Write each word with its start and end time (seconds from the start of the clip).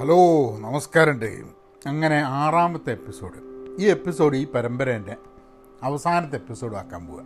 Hello 0.00 0.56
നമസ്കാരമുണ്ട്. 0.58 1.44
അങ്ങനെ 1.86 2.16
ആറാമത്തെ 2.16 2.92
എപ്പിസോഡ്. 2.92 3.32
ഈ 3.78 3.84
എപ്പിസോഡ് 3.84 4.36
ഈ 4.36 4.46
പരമ്പരേന്റെ 4.46 5.16
അവസാനത്തെ 5.82 6.36
എപ്പിസോഡ് 6.36 6.76
ആക്കാൻ 6.76 7.06
പോവുക 7.06 7.22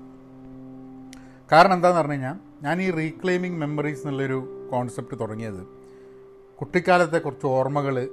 കാരണം 1.52 1.74
എന്താണെന്ന് 1.74 2.00
പറഞ്ഞു 2.00 2.12
കഴിഞ്ഞാൽ 2.12 2.36
ഞാൻ 2.62 2.82
ഈ 2.82 2.90
റീക്ലെയിമിംഗ് 2.90 3.58
മെമ്മറീസ് 3.58 4.00
എന്നുള്ളൊരു 4.00 4.68
കോൺസെപ്റ്റ് 4.72 5.20
തുടങ്ങിയത് 5.20 5.66
കുട്ടിക്കാലത്തെ 6.60 7.18
കുറച്ച് 7.18 7.46
ഓർമ്മകൾ 7.46 8.08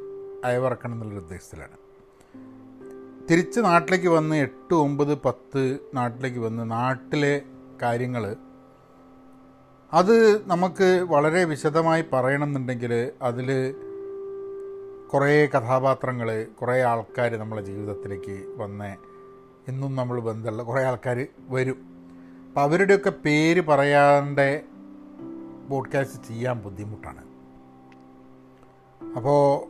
അയവിറക്കണം 0.46 0.94
എന്നുള്ളൊരു 0.94 1.22
ഉദ്ദേശത്തിലാണ്. 1.22 1.78
തിരിച്ച് 3.30 3.60
നാട്ടിലേക്ക് 3.60 4.08
വന്ന് 4.08 4.36
എട്ട് 4.36 4.74
ഒമ്പത് 4.74 5.22
പത്ത് 5.22 5.80
നാട്ടിലേക്ക് 5.94 6.40
വന്ന് 6.40 6.72
നാട്ടിലെ 6.72 7.42
കാര്യങ്ങൾ 7.82 8.36
അത് 9.94 10.48
നമുക്ക് 10.50 11.06
വളരെ 11.10 11.44
വിശദമായി 11.44 12.04
പറയണമെന്നുണ്ടെങ്കിൽ 12.14 13.12
അതിൽ 13.22 13.76
കുറേ 15.14 15.46
കഥാപാത്രങ്ങൾ 15.46 16.44
കുറേ 16.62 16.82
ആൾക്കാർ 16.82 17.36
നമ്മളെ 17.36 17.62
ജീവിതത്തിലേക്ക് 17.62 18.56
വന്ന്. 18.58 18.98
എന്നും 19.68 19.96
നമ്മൾ 19.96 20.20
ബന്ധമുള്ള 20.20 20.64
കുറേ 20.64 20.84
ആൾക്കാർ 20.84 21.28
വരും. 21.40 21.78
അപ്പം 22.48 22.62
അവരുടെയൊക്കെ 22.62 23.10
പേര് 23.10 23.62
പറയാണ്ട് 23.62 24.62
പോഡ്കാസ്റ്റ് 25.70 26.24
ചെയ്യാൻ 26.24 26.60
ബുദ്ധിമുട്ടാണ്. 26.60 27.22
അപ്പോൾ 29.16 29.68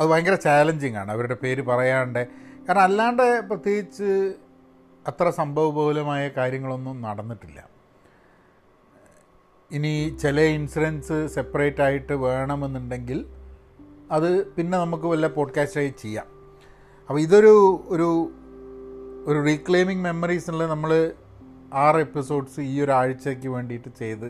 അത് 0.00 0.08
ഭയങ്കര 0.08 0.34
ചാലഞ്ചിങ് 0.34 0.96
ആണ് 0.96 1.12
അവരുടെ 1.12 1.34
പേര് 1.34 1.62
പറയാണ്ട്. 1.62 2.26
കാരണം 2.68 2.82
അല്ലാണ്ട് 2.82 3.40
പ്രത്യേകിച്ച് 3.40 4.34
അത്ര 5.06 5.30
സംഭവബഹുലമായ 5.30 6.28
കാര്യങ്ങളൊന്നും 6.28 7.00
നടന്നിട്ടില്ല. 7.00 7.68
ഇനി 9.70 10.16
ചില 10.22 10.40
ഇൻഷുറൻസ് 10.40 11.26
സെപ്പറേറ്റ് 11.26 11.82
ആയിട്ട് 11.82 12.12
വേണമെന്നുണ്ടെങ്കിൽ 12.12 13.35
അത് 14.10 14.46
പിന്നെ 14.46 14.78
നമുക്ക് 14.78 15.04
വല്ല 15.04 15.26
പോഡ്കാസ്റ്റായി 15.26 15.94
ചെയ്യാം. 15.98 16.24
അപ്പോൾ 17.08 17.20
ഇതൊരു 17.20 17.84
ഒരു 17.88 18.30
ഒരു 19.26 19.44
റീക്ലെയിമിങ് 19.44 20.04
മെമ്മറീസ് 20.04 20.50
എന്നുള്ള 20.50 20.70
നമ്മൾ 20.70 21.12
ആറ് 21.74 21.96
എപ്പിസോഡ്സ് 21.96 22.60
ഈ 22.60 22.80
ഒരു 22.80 22.92
ആഴ്ചയ്ക്ക് 22.92 23.48
വേണ്ടിയിട്ട് 23.48 23.88
ചെയ്ത് 23.98 24.26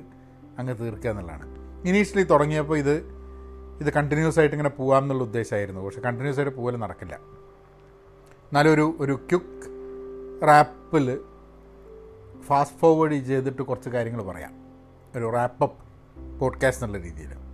അങ്ങ് 0.59 0.79
തീർക്കുക 0.79 1.11
എന്നുള്ളതാണ്. 1.11 1.47
ഇനീഷ്യലി 1.89 2.23
തുടങ്ങിയപ്പോൾ 2.23 2.79
ഇത് 2.79 3.17
ഇത് 3.81 3.93
കണ്ടിന്യൂസ് 3.93 4.39
ആയിട്ട് 4.39 4.55
ഇങ്ങനെ 4.55 4.71
പോകാം 4.71 5.03
എന്നുള്ള 5.03 5.23
ഉദ്ദേശമായിരുന്നു. 5.23 5.81
പക്ഷേ 5.81 6.01
കണ്ടിന്യൂസ് 6.01 6.41
ആയിട്ട് 6.41 6.57
പോകലും 6.57 6.81
നടക്കില്ല. 6.81 7.15
എന്നാലും 7.15 8.73
ഒരു 8.73 8.97
ഒരു 9.01 9.13
ക്യുക്ക് 9.13 9.67
റാപ്പിൽ 10.47 11.21
ഫാസ്റ്റ് 12.43 12.79
ഫോർവേഡ് 12.79 13.25
ചെയ്തിട്ട് 13.25 13.63
കുറച്ച് 13.63 13.89
കാര്യങ്ങൾ 13.89 14.23
പറയാം. 14.23 14.53
ഒരു 15.17 15.31
റാപ്പപ്പ് 15.35 15.85
പോഡ്കാസ്റ്റ് 16.39 16.87
എന്നുള്ള 16.87 17.05
രീതിയിൽ 17.05 17.46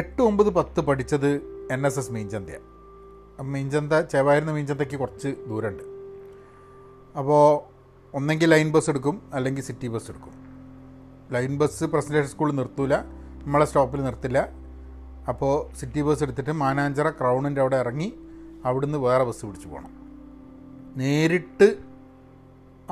എട്ട് 0.00 0.20
ഒമ്പത് 0.28 0.48
പത്ത് 0.56 0.80
പഠിച്ചത് 0.86 1.30
എൻ 1.74 1.80
എസ് 1.88 1.98
എസ് 2.00 2.12
മീൻചന്തയാണ് 2.14 2.66
മീൻചന്ത 3.52 3.94
ചെവായിരുന്ന 4.12 4.52
മീൻചന്തയ്ക്ക് 4.56 4.96
കുറച്ച് 5.02 5.30
ദൂരമുണ്ട്. 5.48 5.84
അപ്പോൾ 7.20 7.44
ഒന്നെങ്കിൽ 8.18 8.48
ലൈൻ 8.54 8.68
ബസ് 8.74 8.88
എടുക്കും 8.92 9.16
അല്ലെങ്കിൽ 9.36 9.62
സിറ്റി 9.68 9.88
ബസ് 9.94 10.08
എടുക്കും. 10.12 10.34
ലൈൻ 11.34 11.52
ബസ് 11.60 11.84
പ്രസിഡൻഷ്യൽ 11.92 12.30
സ്കൂളിൽ 12.32 12.56
നിർത്തൂല 12.60 12.94
നമ്മളെ 13.44 13.66
സ്റ്റോപ്പിൽ 13.70 14.02
നിർത്തില്ല. 14.08 14.38
അപ്പോൾ 15.30 15.54
സിറ്റി 15.80 16.02
ബസ് 16.06 16.22
എടുത്തിട്ട് 16.26 16.52
മാനാഞ്ചിറ 16.62 17.08
ക്രൗണിന്റെ 17.20 17.60
അവിടെ 17.64 17.78
ഇറങ്ങി 17.84 18.08
അവിടുന്ന് 18.68 18.98
വേറെ 19.06 19.24
ബസ് 19.28 19.44
പിടിച്ച് 19.46 19.68
പോകണം 19.72 19.92
നേരിട്ട് 21.00 21.68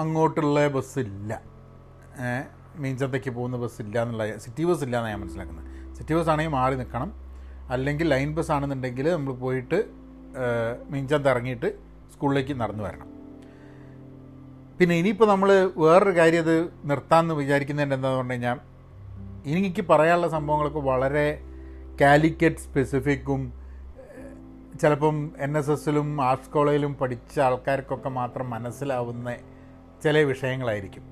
അങ്ങോട്ടുള്ള 0.02 0.66
ബസ്സില്ല 0.76 1.32
മീൻചന്തയ്ക്ക് 2.82 3.30
പോകുന്ന 3.36 3.56
ബസ് 3.64 3.80
ഇല്ല 3.86 3.96
എന്നുള്ള 4.04 4.24
സിറ്റി 4.46 4.64
ബസ് 4.68 4.84
ഇല്ല 4.86 4.94
എന്നാണ് 4.96 5.14
ഞാൻ 5.14 5.20
മനസ്സിലാക്കുന്നത്. 5.22 5.70
സിറ്റി 5.96 6.12
ബസ് 6.16 6.30
ആണെങ്കിൽ 6.32 6.52
മാറി 6.58 6.74
നിൽക്കണം. 6.82 7.10
അല്ലെങ്കിൽ 7.74 8.06
ലൈൻ 8.14 8.30
ബസ് 8.36 8.52
ആണെന്നുണ്ടെങ്കിൽ 8.54 9.06
നമ്മൾ 9.16 9.34
പോയിട്ട് 9.44 9.78
മിഞ്ചന്ത് 10.92 11.28
ഇറങ്ങിയിട്ട് 11.32 11.68
സ്കൂളിലേക്ക് 12.12 12.54
നടന്നു 12.60 12.84
വരണം. 12.84 13.08
പിന്നെ 14.78 14.94
ഇനിയിപ്പോൾ 15.00 15.28
നമ്മൾ 15.32 15.50
വേറൊരു 15.82 16.14
കാര്യം 16.18 16.42
അത് 16.46 16.56
നിർത്താമെന്ന് 16.90 17.34
വിചാരിക്കുന്നതിന്റെ 17.40 17.96
എന്താണെന്ന് 17.98 18.22
പറഞ്ഞു 18.22 18.36
കഴിഞ്ഞാൽ 18.36 18.58
എനിക്ക് 19.52 19.82
പറയാനുള്ള 19.90 20.28
സംഭവങ്ങളൊക്കെ 20.36 20.82
വളരെ 20.90 21.26
കാലിക്കറ്റ് 22.00 22.62
സ്പെസിഫിക്കും 22.66 23.40
ചിലപ്പം 24.82 25.16
എൻ 25.46 25.52
എസ് 25.58 25.72
എസിലും 25.74 26.08
ആർട്സ് 26.28 26.50
കോളേജിലും 26.54 26.92
പഠിച്ച 27.00 27.34
ആൾക്കാർക്കൊക്കെ 27.46 28.10
മാത്രം 28.20 28.46
മനസ്സിലാവുന്ന 28.54 29.36
ചില 30.04 30.18
വിഷയങ്ങളായിരിക്കും. 30.30 31.04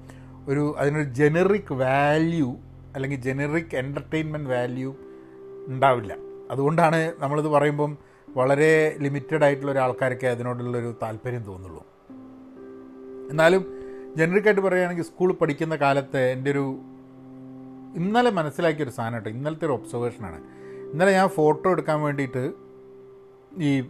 ഒരു 0.50 0.64
അതിനൊരു 0.78 1.08
ജനറിക് 1.20 1.72
വാല്യൂ 1.82 2.50
അല്ലെങ്കിൽ 2.94 3.20
ജനറിക് 3.20 3.76
എന്റർടൈൻമെന്റ് 3.76 4.50
വാല്യൂ 4.50 4.94
ഉണ്ടാവില്ല. 5.66 6.16
അതുകൊണ്ടാണ് 6.50 7.12
നമ്മളിത് 7.18 7.48
പറയുമ്പം 7.48 7.98
വളരെ 8.28 8.96
ലിമിറ്റഡ് 9.00 9.44
ആയിട്ടുള്ള 9.44 9.72
ഒരാൾക്കാർക്ക് 9.72 10.26
അതിനോടുള്ളൊരു 10.26 10.94
താല്പര്യം 11.02 11.42
തോന്നുള്ളൂ. 11.42 11.86
എന്നാലും 13.30 13.82
ജനറിക്കായിട്ട് 14.16 14.60
പറയുകയാണെങ്കിൽ 14.60 15.04
സ്കൂൾ 15.04 15.32
പഠിക്കുന്ന 15.32 15.76
കാലത്ത് 15.76 16.18
എന്റെ 16.18 16.50
ഒരു 16.50 16.78
ഇന്നലെ 17.94 18.30
മനസ്സിലാക്കിയൊരു 18.30 18.90
സാധനം 18.90 19.14
കേട്ടോ. 19.14 19.30
ഇന്നലത്തെ 19.30 19.66
ഒരു 19.66 19.72
ഒബ്സർവേഷനാണ് 19.72 20.42
ഇന്നലെ 20.92 21.12
ഞാൻ 21.12 21.28
ഫോട്ടോ 21.28 21.70
എടുക്കാൻ 21.70 22.00
വേണ്ടിയിട്ട് 22.00 22.52
ഈ 23.58 23.84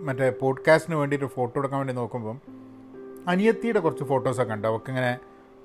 മറ്റേ 0.00 0.30
പോഡ്കാസ്റ്റിന് 0.30 0.96
വേണ്ടിയിട്ട് 0.96 1.26
ഫോട്ടോ 1.26 1.60
എടുക്കാൻ 1.60 1.78
വേണ്ടി 1.78 1.94
നോക്കുമ്പം 1.94 2.40
അനിയത്തിയുടെ 3.28 3.78
കുറച്ച് 3.78 4.04
ഫോട്ടോസൊക്കെ 4.04 4.54
ഉണ്ട് 4.54 4.68
അവൾക്കിങ്ങനെ 4.68 5.18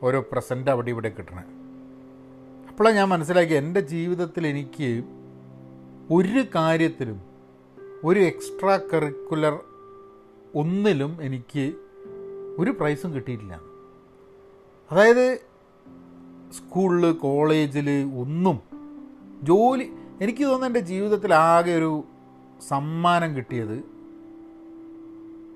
ഓരോ 0.04 0.26
പ്രസന്റ് 0.32 0.72
അവിടെ 0.72 0.90
ഇവിടെ 0.90 1.10
കിട്ടണേ. 1.10 1.44
അപ്പോഴാണ് 2.72 2.96
ഞാൻ 2.96 3.08
മനസ്സിലാക്കി 3.08 3.54
എന്റെ 3.54 3.80
ജീവിതത്തിൽ 3.80 4.48
എനിക്ക് 4.48 5.04
ഒരു 6.14 6.46
കാര്യത്തിലും 6.56 7.22
ഒരു 8.04 8.20
എക്സ്ട്രാ 8.20 8.78
കറിക്കുലർ 8.78 9.60
ഒന്നിലും 10.56 11.22
എനിക്ക് 11.22 11.74
ഒരു 12.60 12.72
പ്രൈസും 12.72 13.14
കിട്ടിയിട്ടില്ല. 13.14 13.62
അതായത് 14.92 15.40
സ്കൂളിൽ 16.54 17.12
കോളേജിൽ 17.12 17.90
ഒന്നും 18.20 18.62
ജോലി 19.44 19.84
എനിക്ക് 20.22 20.44
തോന്നുന്നു 20.44 20.66
എന്റെ 20.66 20.80
ജീവിതത്തിൽ 20.80 21.34
ആകെ 21.34 21.72
ഒരു 21.72 22.04
സമ്മാനം 22.68 23.36
കിട്ടിയത് 23.36 23.84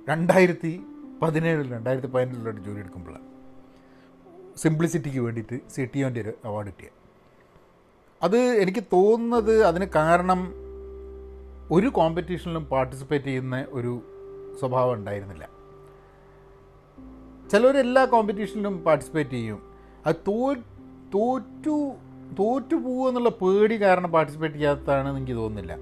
രണ്ടായിരത്തി 0.10 0.82
പതിനേഴിൽ 1.22 1.72
രണ്ടായിരത്തി 1.72 2.08
പതിനേഴിലോട്ട് 2.08 2.62
ജോലി 2.62 2.80
എടുക്കുമ്പോഴാണ് 2.80 3.26
സിംപ്ലിസിറ്റിക്ക് 4.58 5.20
വേണ്ടിയിട്ട് 5.20 5.70
സി 5.70 5.90
ടി 5.96 6.04
ഒന്റെ 6.04 6.22
ഒരു 6.22 6.34
അവാർഡ് 6.46 6.68
കിട്ടിയ. 6.68 6.88
അത് 8.26 8.38
എനിക്ക് 8.64 8.84
തോന്നുന്നത് 8.94 9.54
അതിന് 9.70 9.88
കാരണം 9.96 10.42
ഒരു 11.76 11.88
കോമ്പറ്റീഷനിലും 11.98 12.64
പാർട്ടിസിപ്പേറ്റ് 12.74 13.26
ചെയ്യുന്ന 13.26 13.56
ഒരു 13.78 13.94
സ്വഭാവം 14.60 14.94
ഉണ്ടായിരുന്നില്ല. 14.98 15.46
ചിലർ 17.52 17.76
എല്ലാ 17.86 18.04
കോമ്പറ്റീഷനിലും 18.14 18.76
പാർട്ടിസിപ്പേറ്റ് 18.86 19.36
ചെയ്യും. 19.38 19.60
അത് 20.08 20.16
തോ 20.30 20.40
തോറ്റു 21.16 21.76
തോറ്റു 22.40 22.76
പോകുമെന്നുള്ള 22.86 23.32
പേടി 23.42 23.76
കാരണം 23.82 24.10
പാർട്ടിസിപ്പേറ്റ് 24.12 24.56
ചെയ്യാത്തതാണെന്ന് 24.56 25.20
എനിക്ക് 25.22 25.36
തോന്നുന്നില്ല. 25.42 25.74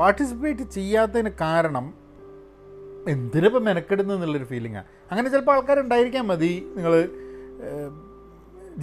പാർട്ടിസിപ്പേറ്റ് 0.00 0.64
ചെയ്യാത്തതിന് 0.76 1.32
കാരണം 1.44 1.86
എന്തിനിപ്പോൾ 3.12 3.62
മെനക്കെടുന്നു 3.68 4.12
എന്നുള്ളൊരു 4.14 4.48
ഫീലിങ്ങാണ് 4.52 4.88
അങ്ങനെ 5.10 5.28
ചിലപ്പോൾ 5.32 5.54
ആൾക്കാരുണ്ടായിരിക്കാൻ 5.56 6.24
മതി. 6.32 6.52
നിങ്ങൾ 6.76 6.92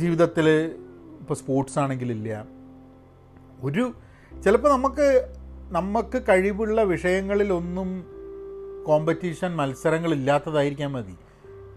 ജീവിതത്തിൽ 0.01 0.47
ഇപ്പോൾ 1.21 1.37
സ്പോർട്സ് 1.41 1.79
ആണെങ്കിലില്ല. 1.83 2.29
ഒരു 3.63 3.83
ചിലപ്പോൾ 4.43 4.71
നമുക്ക് 4.73 5.07
നമുക്ക് 5.71 6.17
കഴിവുള്ള 6.29 6.81
വിഷയങ്ങളിലൊന്നും 6.83 7.89
കോമ്പറ്റീഷൻ 8.87 9.51
മത്സരങ്ങളില്ലാത്തതായിരിക്കാൻ 9.55 10.91
മതി. 10.91 11.15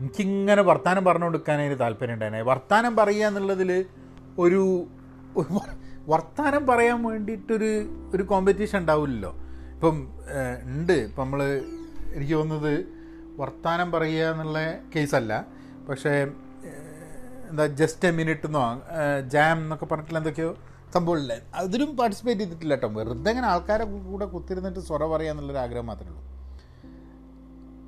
എനിക്കിങ്ങനെ 0.00 0.62
വർത്തമാനം 0.62 1.04
പറഞ്ഞു 1.04 1.24
കൊടുക്കാനായിട്ട് 1.24 1.78
താല്പര്യം 1.80 2.14
ഉണ്ടായിരുന്നു. 2.14 2.44
വർത്തമാനം 2.50 2.97
പറയുക 2.97 3.26
എന്നുള്ളതിൽ 3.26 3.70
ഒരു 4.38 4.62
വർത്തമാനം 6.09 6.66
പറയാൻ 6.66 6.98
വേണ്ടിയിട്ടൊരു 7.03 7.71
ഒരു 8.15 8.22
കോമ്പറ്റീഷൻ 8.22 8.78
ഉണ്ടാവില്ലല്ലോ. 8.78 9.32
ഇപ്പം 9.74 9.97
ഉണ്ട്. 10.62 10.92
ഇപ്പം 10.92 11.22
നമ്മൾ 11.24 11.41
എനിക്ക് 12.15 12.34
തോന്നുന്നത് 12.34 12.74
വർത്തമാനം 13.41 13.92
പറയുക 13.92 14.30
എന്നുള്ള 14.32 14.59
കേസല്ല. 14.97 15.32
പക്ഷേ 15.89 16.12
എന്താ 17.50 17.66
ജസ്റ്റ് 17.80 18.09
എ 18.09 18.10
മിനിറ്റ് 18.10 18.47
എന്നോ 18.47 18.62
ജാം 19.34 19.59
എന്നൊക്കെ 19.59 19.84
പറഞ്ഞിട്ടുള്ള 19.84 20.18
എന്തൊക്കെയോ 20.18 20.50
സംഭവമില്ലേ 20.97 21.41
അതിലും 21.54 21.97
പാർട്ടിസിപ്പേറ്റ് 21.97 22.41
ചെയ്തിട്ടില്ല 22.41 22.75
കേട്ടോ 22.75 22.89
വെറുതെ 22.89 23.31
ഇങ്ങനെ 23.31 23.47
ആൾക്കാരെ 23.47 23.84
കൂടെ 23.84 24.27
കുത്തിരുന്നിട്ട് 24.27 24.81
സ്വറ 24.81 25.07
പറയുക 25.07 25.31
എന്നുള്ളൊരു 25.31 25.59
ആഗ്രഹം 25.59 25.87
മാത്രമേ 25.87 26.09
ഉള്ളൂ. 26.09 26.22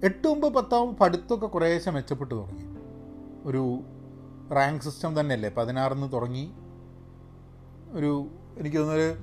എട്ട് 0.04 0.28
ഒമ്പത് 0.28 0.52
പത്താവും 0.52 0.96
പഠിത്തമൊക്കെ 0.96 1.46
കുറേശ്ശെ 1.46 1.90
മെച്ചപ്പെട്ടു 1.90 2.34
തുടങ്ങി. 2.34 2.64
ഒരു 3.44 3.80
റാങ്ക് 4.54 4.82
സിസ്റ്റം 4.82 5.20
തന്നെയല്ലേ? 5.20 5.50
പതിനാറിന്ന് 5.50 6.12
തുടങ്ങി. 6.12 6.52
ഒരു 7.92 8.28
എനിക്ക് 8.58 8.76
തോന്നുന്നൊരു 8.76 9.16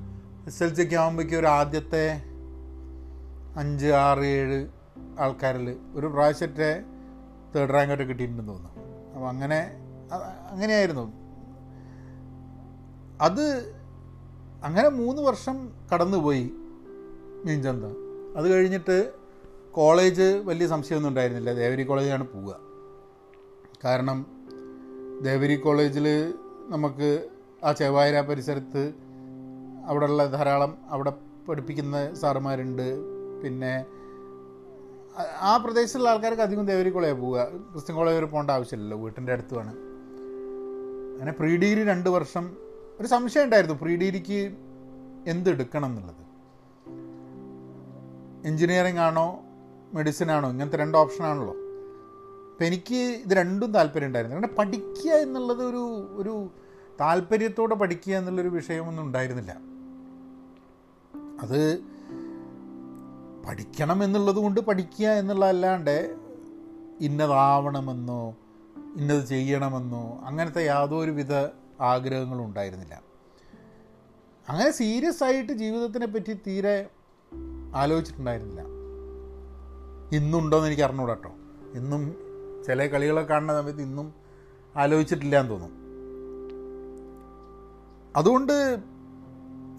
എസ് 0.47 0.63
എൽ 0.63 0.75
സിക്ക് 0.75 0.95
ആകുമ്പോഴേക്കും 0.95 1.39
ഒരു 1.39 1.47
ആദ്യത്തെ 1.47 2.21
അഞ്ച് 3.57 3.85
ആറ് 3.85 4.19
ഏഴ് 4.19 4.67
ആൾക്കാരിൽ 5.19 5.77
ഒരു 5.95 6.07
പ്രാവശ്യത്തെ 6.07 6.83
തേർഡ് 7.55 7.73
റാങ്കായിട്ട് 7.73 8.03
കിട്ടിയിട്ടുണ്ടെന്ന് 8.03 8.53
തോന്നുന്നു. 8.53 8.81
അപ്പോൾ 9.13 9.27
അങ്ങനെ 9.27 9.59
അങ്ങനെയായിരുന്നു. 10.51 11.05
അത് 13.21 13.74
അങ്ങനെ 14.65 14.89
മൂന്ന് 14.89 15.21
വർഷം 15.21 15.69
കടന്നുപോയി 15.93 16.51
മീൻചന്ത. 17.45 17.83
അത് 18.37 18.51
കഴിഞ്ഞിട്ട് 18.51 19.11
കോളേജ് 19.71 20.41
വലിയ 20.45 20.67
സംശയമൊന്നും 20.67 21.09
ഉണ്ടായിരുന്നില്ല. 21.09 21.53
ദേവരി 21.53 21.83
കോളേജാണ് 21.83 22.27
പോവുക. 22.27 22.59
കാരണം 23.85 24.25
ദേവരി 25.21 25.55
കോളേജിൽ 25.55 26.33
നമുക്ക് 26.69 27.27
ആ 27.63 27.71
ചെവായര 27.71 28.21
പരിസരത്ത് 28.21 28.93
അവിടെയുള്ള 29.85 30.25
ധാരാളം 30.25 30.77
അവിടെ 30.89 31.13
പഠിപ്പിക്കുന്ന 31.49 32.15
സാറുമാരുണ്ട്. 32.15 32.97
പിന്നെ 33.43 33.85
ആ- 35.41 35.57
പ്രദേശത്തുള്ള 35.57 36.09
ആൾക്കാർക്ക് 36.09 36.41
അധികം 36.41 36.65
ദേവരി 36.65 36.89
കോളേജ് 36.89 37.21
പോവുക. 37.21 37.47
ക്രിസ്ത്യൻ 37.71 37.97
കോളേജ് 37.97 38.17
വരെ 38.17 38.25
പോകേണ്ട 38.25 38.51
ആവശ്യമില്ലല്ലോ. 38.51 38.97
വീട്ടിന്റെ 38.97 39.31
അടുത്തുമാണ് 39.31 39.71
അങ്ങനെ 41.13 41.31
പ്രീ 41.31 41.57
ഡിഗ്രി 41.57 41.83
രണ്ട് 41.83 42.09
വർഷം 42.09 42.64
ഒരു 42.99 43.07
സംശയം 43.07 43.43
ഉണ്ടായിരുന്നു. 43.43 43.77
പ്രീ 43.81 43.95
ഡിഗ്രിക്ക് 43.95 44.57
എന്തെടുക്കണം 45.27 45.85
എന്നുള്ളത്? 45.85 46.25
എൻജിനീയറിംഗ് 48.47 48.99
ആണോ 48.99 49.39
മെഡിസിൻ 49.93 50.31
ആണോ 50.31 50.49
ഇങ്ങനത്തെ 50.49 50.77
രണ്ട് 50.77 50.97
ഓപ്ഷൻ 50.97 51.25
ആണല്ലോ. 51.25 51.55
അപ്പം 52.51 52.65
എനിക്ക് 52.65 52.95
ഇത് 52.95 53.33
രണ്ടും 53.33 53.73
താല്പര്യം 53.73 54.07
ഉണ്ടായിരുന്നു. 54.07 54.37
കാരണം 54.37 54.55
പഠിക്കുക 54.55 55.11
എന്നുള്ളത് 55.11 55.65
ഒരു 55.65 56.07
ഒരു 56.15 56.51
താല്പര്യത്തോടെ 57.01 57.75
പഠിക്കുക 57.75 58.15
എന്നുള്ളൊരു 58.15 58.47
വിഷയമൊന്നും 58.47 59.03
ഉണ്ടായിരുന്നില്ല. 59.03 59.57
അത് 61.41 61.79
പഠിക്കണം 63.47 64.03
എന്നുള്ളത് 64.03 64.35
കൊണ്ട് 64.35 64.61
പഠിക്കുക 64.61 65.07
എന്നുള്ളതല്ലാണ്ട് 65.07 66.15
ഇന്നതാവണമെന്നോ 67.01 68.35
ഇന്നത് 68.97 69.25
ചെയ്യണമെന്നോ 69.25 70.21
അങ്ങനത്തെ 70.25 70.65
യാതൊരു 70.65 71.11
വിധ 71.11 71.33
ആഗ്രഹങ്ങളും 71.81 72.45
ഉണ്ടായിരുന്നില്ല 72.45 73.01
അങ്ങനെ 74.49 74.71
സീരിയസ് 74.71 75.23
ആയിട്ട് 75.23 75.53
ജീവിതത്തിനെ 75.53 76.07
പറ്റി 76.07 76.33
തീരെ 76.33 76.89
ആലോചിച്ചിട്ടുണ്ടായിരുന്നില്ല. 77.75 78.61
ഇന്നുണ്ടോയെന്ന് 80.15 80.67
എനിക്ക് 80.67 80.83
അറിഞ്ഞൂടാ 80.83 81.13
കേട്ടോ 81.13 81.29
ഇന്നും 81.73 82.15
ചില 82.65 82.87
കളികളൊക്കെ 82.87 83.33
കാണുന്ന 83.33 83.61
സമയത്ത് 83.61 83.81
ഇന്നും 83.81 84.13
ആലോചിച്ചിട്ടില്ല 84.75 85.39
എന്ന് 85.39 85.51
തോന്നും. 85.51 85.85
അതുകൊണ്ട് 88.15 88.77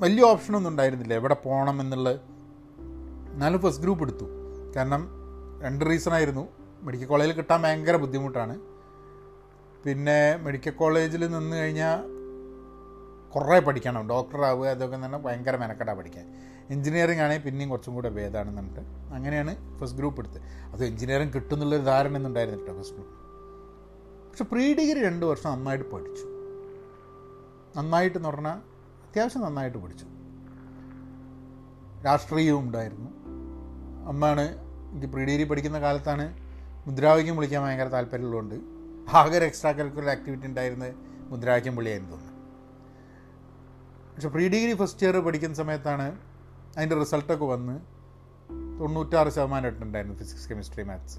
വലിയ 0.00 0.22
ഓപ്ഷനൊന്നും 0.22 0.70
ഉണ്ടായിരുന്നില്ല. 0.70 1.14
എവിടെ 1.14 1.34
പോകണം 1.34 1.80
എന്നുള്ള 1.80 2.10
എന്നാലും 3.32 3.60
ഫസ്റ്റ് 3.60 3.82
ഗ്രൂപ്പ് 3.82 4.04
എടുത്തു. 4.04 4.24
കാരണം 4.76 5.08
രണ്ട് 5.62 5.84
റീസൺ 5.84 6.12
ആയിരുന്നു. 6.12 6.48
മെഡിക്കൽ 6.82 7.06
കോളേജിൽ 7.06 7.32
കിട്ടാൻ 7.32 7.62
ഭയങ്കര 7.62 7.96
ബുദ്ധിമുട്ടാണ്. 7.96 8.75
പിന്നെ 9.86 10.36
മെഡിക്കൽ 10.42 10.70
കോളേജിൽ 10.70 11.26
നിന്ന് 11.26 11.56
കഴിഞ്ഞാൽ 11.56 12.16
കുറേ 13.30 13.58
പഠിക്കണം. 13.58 14.08
ഡോക്ടറാവുക 14.08 14.68
അതൊക്കെ 14.68 14.96
തന്നെ 14.96 15.18
ഭയങ്കര 15.18 15.56
മെനക്കെട്ടാണ് 15.56 15.98
പഠിക്കാൻ. 15.98 16.24
എഞ്ചിനീയറിംഗ് 16.70 17.22
ആണെങ്കിൽ 17.22 17.44
പിന്നെയും 17.44 17.70
കുറച്ചും 17.70 17.94
കൂടെ 17.94 18.08
ഭേദമാണ് 18.08 18.58
എന്നിട്ട് 18.58 18.80
അങ്ങനെയാണ് 19.14 19.78
ഫസ്റ്റ് 19.78 19.98
ഗ്രൂപ്പ് 19.98 20.20
എടുത്തത്. 20.20 20.40
അത് 20.72 20.84
എഞ്ചിനീയറിംഗ് 20.84 21.34
കിട്ടുന്നുള്ളൊരു 21.34 21.82
ധാരണ 21.82 22.16
ഒന്നും 22.16 22.28
ഉണ്ടായിരുന്നില്ല 22.28 22.78
ഫസ്റ്റ് 22.78 22.96
ഗ്രൂപ്പ്. 22.96 23.14
പക്ഷെ 24.30 24.44
പ്രീ 24.44 24.74
ഡിഗ്രി 24.74 25.04
രണ്ട് 25.04 25.26
വർഷം 25.26 25.50
നന്നായിട്ട് 25.50 25.90
പഠിച്ചു. 25.90 26.24
നന്നായിട്ട് 27.78 28.16
എന്ന് 28.16 28.28
പറഞ്ഞാൽ 28.28 28.56
അത്യാവശ്യം 29.08 29.42
നന്നായിട്ട് 29.42 29.78
പഠിച്ചു. 29.78 30.06
രാഷ്ട്രീയവും 32.04 32.60
ഉണ്ടായിരുന്നു. 32.60 33.10
അമ്മാണ് 34.08 34.58
എനിക്ക് 34.92 35.06
പ്രീ 35.06 35.24
ഡിഗ്രി 35.24 35.44
പഠിക്കുന്ന 35.44 35.80
കാലത്താണ് 35.80 36.38
മുദ്രാവാക്യം 36.86 37.36
വിളിക്കാൻ 37.36 37.62
ഭയങ്കര 37.62 37.88
താല്പര്യമുള്ളതുകൊണ്ട് 37.88 38.75
ആകെ 39.14 39.36
എക്സ്ട്രാ 39.36 39.70
കരിക്കുലർ 39.70 40.08
ആക്ടിവിറ്റി 40.08 40.46
ഉണ്ടായിരുന്നത് 40.46 40.94
മുദ്രാവാക്യം 41.30 41.74
പുള്ളിയായിരുന്നു 41.74 42.12
തോന്നുന്നു. 42.12 42.36
പക്ഷെ 44.14 44.28
പ്രീ 44.28 44.48
ഡിഗ്രി 44.48 44.74
ഫസ്റ്റ് 44.74 45.06
ഇയർ 45.06 45.18
പഠിക്കുന്ന 45.18 45.54
സമയത്താണ് 45.54 46.18
അതിന്റെ 46.76 46.98
റിസൾട്ടൊക്കെ 46.98 47.44
വന്ന് 47.44 47.80
തൊണ്ണൂറ്റാറ് 48.80 49.28
ശതമാനം 49.28 49.66
ഇട്ടുണ്ടായിരുന്നു 49.66 50.16
ഫിസിക്സ് 50.16 50.48
കെമിസ്ട്രി 50.48 50.82
മാത്സ് 50.82 51.18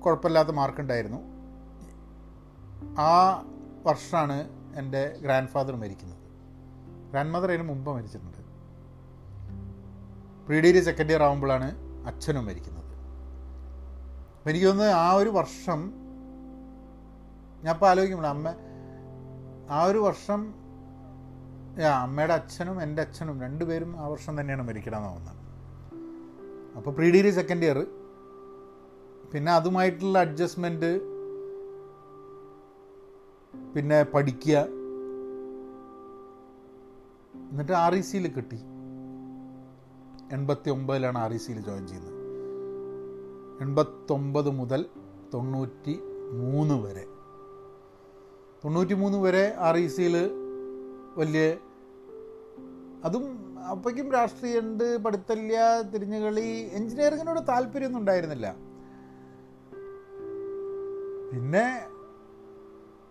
കുഴപ്പമില്ലാത്ത 0.00 0.48
മാർക്ക് 0.48 0.80
ഉണ്ടായിരുന്നു. 0.80 1.18
ആ 3.00 3.44
വർഷമാണ് 3.86 4.48
എന്റെ 4.76 5.18
ഗ്രാൻഡ് 5.22 5.48
ഫാദർ 5.48 5.76
മരിക്കുന്നത്. 5.76 6.18
ഗ്രാൻഡ് 7.10 7.30
മദർ 7.30 7.48
അതിന് 7.48 7.62
മുമ്പ് 7.62 7.90
മരിച്ചിട്ടുണ്ട്. 7.90 8.38
പ്രീ 10.46 10.60
ഡിഗ്രി 10.60 10.80
സെക്കൻഡ് 10.80 11.10
ഇയർ 11.10 11.22
ആകുമ്പോഴാണ് 11.22 11.74
അച്ഛനും 12.06 12.46
മരിക്കുന്നത്. 12.46 12.79
അപ്പം 14.40 14.50
എനിക്ക് 14.50 14.66
തോന്നുന്നത് 14.66 14.94
ആ 14.94 15.12
ഒരു 15.12 15.30
വർഷം 15.30 15.80
ഞാൻ 17.64 17.74
ഇപ്പോൾ 17.74 17.88
ആലോചിക്കുമ്പോൾ 17.88 18.28
അമ്മ 18.28 18.48
ആ 19.70 19.84
ഒരു 19.84 19.98
വർഷം 19.98 20.40
അമ്മയുടെ 22.04 22.34
അച്ഛനും 22.34 22.82
എന്റെ 22.82 23.02
അച്ഛനും 23.02 23.42
രണ്ടുപേരും 23.42 24.00
ആ 24.00 24.06
വർഷം 24.06 24.40
തന്നെയാണ് 24.40 24.62
മരിക്കണമെന്ന് 24.68 25.08
തോന്നുന്നത്. 25.08 25.36
അപ്പോൾ 26.76 26.90
പ്രീ 26.90 27.10
ഡിഗ്രി 27.10 27.30
സെക്കൻഡ് 27.30 27.64
ഇയർ. 27.64 27.78
പിന്നെ 29.32 29.52
അതുമായിട്ടുള്ള 29.52 30.18
അഡ്ജസ്റ്റ്മെന്റ് 30.18 30.90
പിന്നെ 33.74 34.02
പഠിക്കുക. 34.02 34.56
എന്നിട്ട് 37.50 37.72
ആർ 37.72 37.94
ഇ 37.94 38.00
സിയിൽ 38.00 38.28
കിട്ടി. 38.28 38.60
എൺപത്തി 40.36 40.70
ഒമ്പതിലാണ് 40.70 41.18
ആർ 41.18 41.32
ഇ 41.32 41.36
സിയിൽ 41.36 41.60
ജോയിൻ 41.68 41.86
ചെയ്യുന്നത്. 41.86 42.19
എൺപത്തൊമ്പത് 43.60 44.50
മുതൽ 44.50 44.86
തൊണ്ണൂറ്റി 45.34 45.94
മൂന്ന് 46.32 46.74
വരെ. 46.74 47.04
തൊണ്ണൂറ്റി 48.64 48.94
മൂന്ന് 48.94 49.18
വരെ 49.18 49.54
ആർ 49.58 49.76
ഇ 49.76 49.86
സിയിൽ 49.86 50.16
വലിയ 51.16 51.56
അതും 53.04 53.24
അപ്പോഴേക്കും 53.70 54.12
രാഷ്ട്രീയമുണ്ട് 54.12 54.96
പഠിത്തല്ല 54.96 55.82
തിരിഞ്ഞുകളി 55.82 56.48
എൻജിനീയറിങ്ങിനോട് 56.72 57.40
താല്പര്യമൊന്നും 57.48 58.00
ഉണ്ടായിരുന്നില്ല. 58.00 58.56
പിന്നെ 61.32 61.66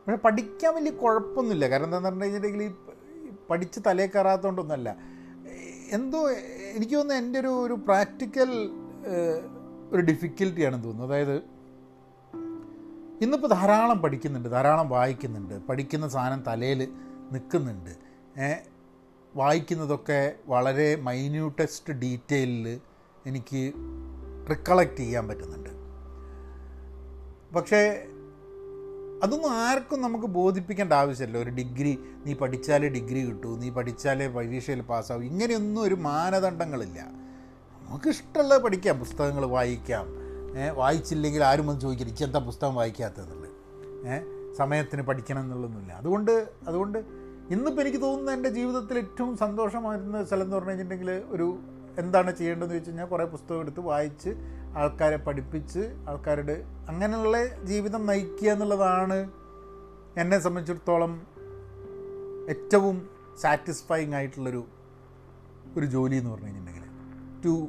പക്ഷെ 0.08 0.20
പഠിക്കാൻ 0.26 0.76
വലിയ 0.76 0.92
കുഴപ്പമൊന്നുമില്ല. 0.92 1.70
കാരണം 1.70 1.86
എന്താണെന്ന് 1.86 2.10
പറഞ്ഞു 2.10 2.24
കഴിഞ്ഞിട്ടുണ്ടെങ്കിൽ 2.24 2.76
പഠിച്ച് 3.50 3.80
തലേ 3.88 4.06
കയറാത്തതുകൊണ്ടൊന്നുമല്ല 4.08 4.90
എന്തോ 5.92 6.30
എനിക്ക് 6.78 6.96
തോന്നുന്നു 6.96 7.22
എന്റെ 7.24 7.40
ഒരു 7.40 7.48
ഒരു 7.48 7.74
പ്രാക്ടിക്കൽ 7.74 8.52
ഒരു 9.92 10.02
ഡിഫിക്കൽറ്റിയാണെന്ന് 10.02 10.84
തോന്നുന്നു. 10.84 11.14
അതായത് 11.14 11.36
ഇന്നിപ്പോൾ 13.22 13.48
ധാരാളം 13.48 14.00
പഠിക്കുന്നുണ്ട് 14.00 14.50
ധാരാളം 14.50 14.90
വായിക്കുന്നുണ്ട് 14.90 15.68
പഠിക്കുന്ന 15.68 16.08
സാധനം 16.08 16.44
തലയിൽ 16.44 16.88
നിൽക്കുന്നുണ്ട്. 17.32 17.90
വായിക്കുന്നതൊക്കെ 19.36 20.36
വളരെ 20.48 20.96
മൈന്യൂട്ടസ്റ്റ് 20.96 21.94
ഡീറ്റെയിലിൽ 21.94 22.82
എനിക്ക് 23.26 23.74
റിക്കളക്റ്റ് 24.50 24.98
ചെയ്യാൻ 24.98 25.28
പറ്റുന്നുണ്ട്. 25.28 25.70
പക്ഷേ 27.56 28.06
അതൊന്നും 29.24 29.52
ആർക്കും 29.52 30.02
നമുക്ക് 30.02 30.26
ബോധിപ്പിക്കേണ്ട 30.26 30.94
ആവശ്യമില്ല. 30.94 31.38
ഒരു 31.38 31.50
ഡിഗ്രി 31.50 32.00
നീ 32.26 32.34
പഠിച്ചാലേ 32.34 32.90
ഡിഗ്രി 32.90 33.26
കിട്ടൂ 33.26 33.58
നീ 33.58 33.70
പഠിച്ചാലേ 33.70 34.28
പരീക്ഷയിൽ 34.28 34.82
പാസ്സാവും 34.82 35.26
ഇങ്ങനെയൊന്നും 35.26 35.82
ഒരു 35.82 35.96
മാനദണ്ഡങ്ങളില്ല. 35.96 37.29
നമുക്ക് 37.90 38.10
ഇഷ്ടമുള്ളത് 38.10 38.62
പഠിക്കാം 38.62 39.00
പുസ്തകങ്ങൾ 39.00 39.46
വായിക്കാം. 39.46 40.06
വായിച്ചില്ലെങ്കിൽ 40.76 41.44
ആരും 41.44 41.68
വന്ന് 41.68 41.82
ചോദിക്കില്ല 41.82 42.10
എനിക്ക് 42.10 42.24
എന്താ 42.24 42.40
പുസ്തകം 42.40 42.76
വായിക്കാത്തതെന്നുള്ളത്. 42.76 43.50
സമയത്തിന് 44.58 45.02
പഠിക്കണം 45.02 45.40
എന്നുള്ളതൊന്നുമില്ല. 45.40 45.94
അതുകൊണ്ട് 45.94 46.50
അതുകൊണ്ട് 46.68 47.00
ഇന്നിപ്പോൾ 47.50 47.82
എനിക്ക് 47.82 48.02
തോന്നുന്നത് 48.02 48.36
എന്റെ 48.36 48.50
ജീവിതത്തിൽ 48.50 48.98
ഏറ്റവും 48.98 49.38
സന്തോഷമായിരുന്ന 49.38 50.26
സ്ഥലം 50.26 50.44
എന്ന് 50.44 50.56
പറഞ്ഞു 50.56 50.70
കഴിഞ്ഞിട്ടുണ്ടെങ്കിൽ 50.70 51.12
ഒരു 51.12 51.60
എന്താണ് 52.00 52.36
ചെയ്യേണ്ടതെന്ന് 52.36 52.76
വെച്ച് 52.76 52.90
കഴിഞ്ഞാൽ 52.90 53.06
കുറേ 53.06 53.26
പുസ്തകം 53.26 53.60
എടുത്ത് 53.60 53.80
വായിച്ച് 53.80 54.30
ആൾക്കാരെ 54.78 55.18
പഠിപ്പിച്ച് 55.18 55.80
ആൾക്കാരുടെ 56.10 56.64
അങ്ങനെയുള്ള 56.90 57.64
ജീവിതം 57.64 58.06
നയിക്കുക 58.06 58.50
എന്നുള്ളതാണ് 58.50 59.32
എന്നെ 60.18 60.40
സംബന്ധിച്ചിടത്തോളം 60.40 61.28
ഏറ്റവും 62.50 63.10
സാറ്റിസ്ഫൈങ് 63.42 64.14
ആയിട്ടുള്ളൊരു 64.14 64.64
ഒരു 65.78 65.86
ജോലി 65.86 66.16
എന്ന് 66.16 66.30
പറഞ്ഞു 66.30 66.46
കഴിഞ്ഞിട്ടുണ്ടെങ്കിൽ. 66.46 66.90
To 67.46 67.68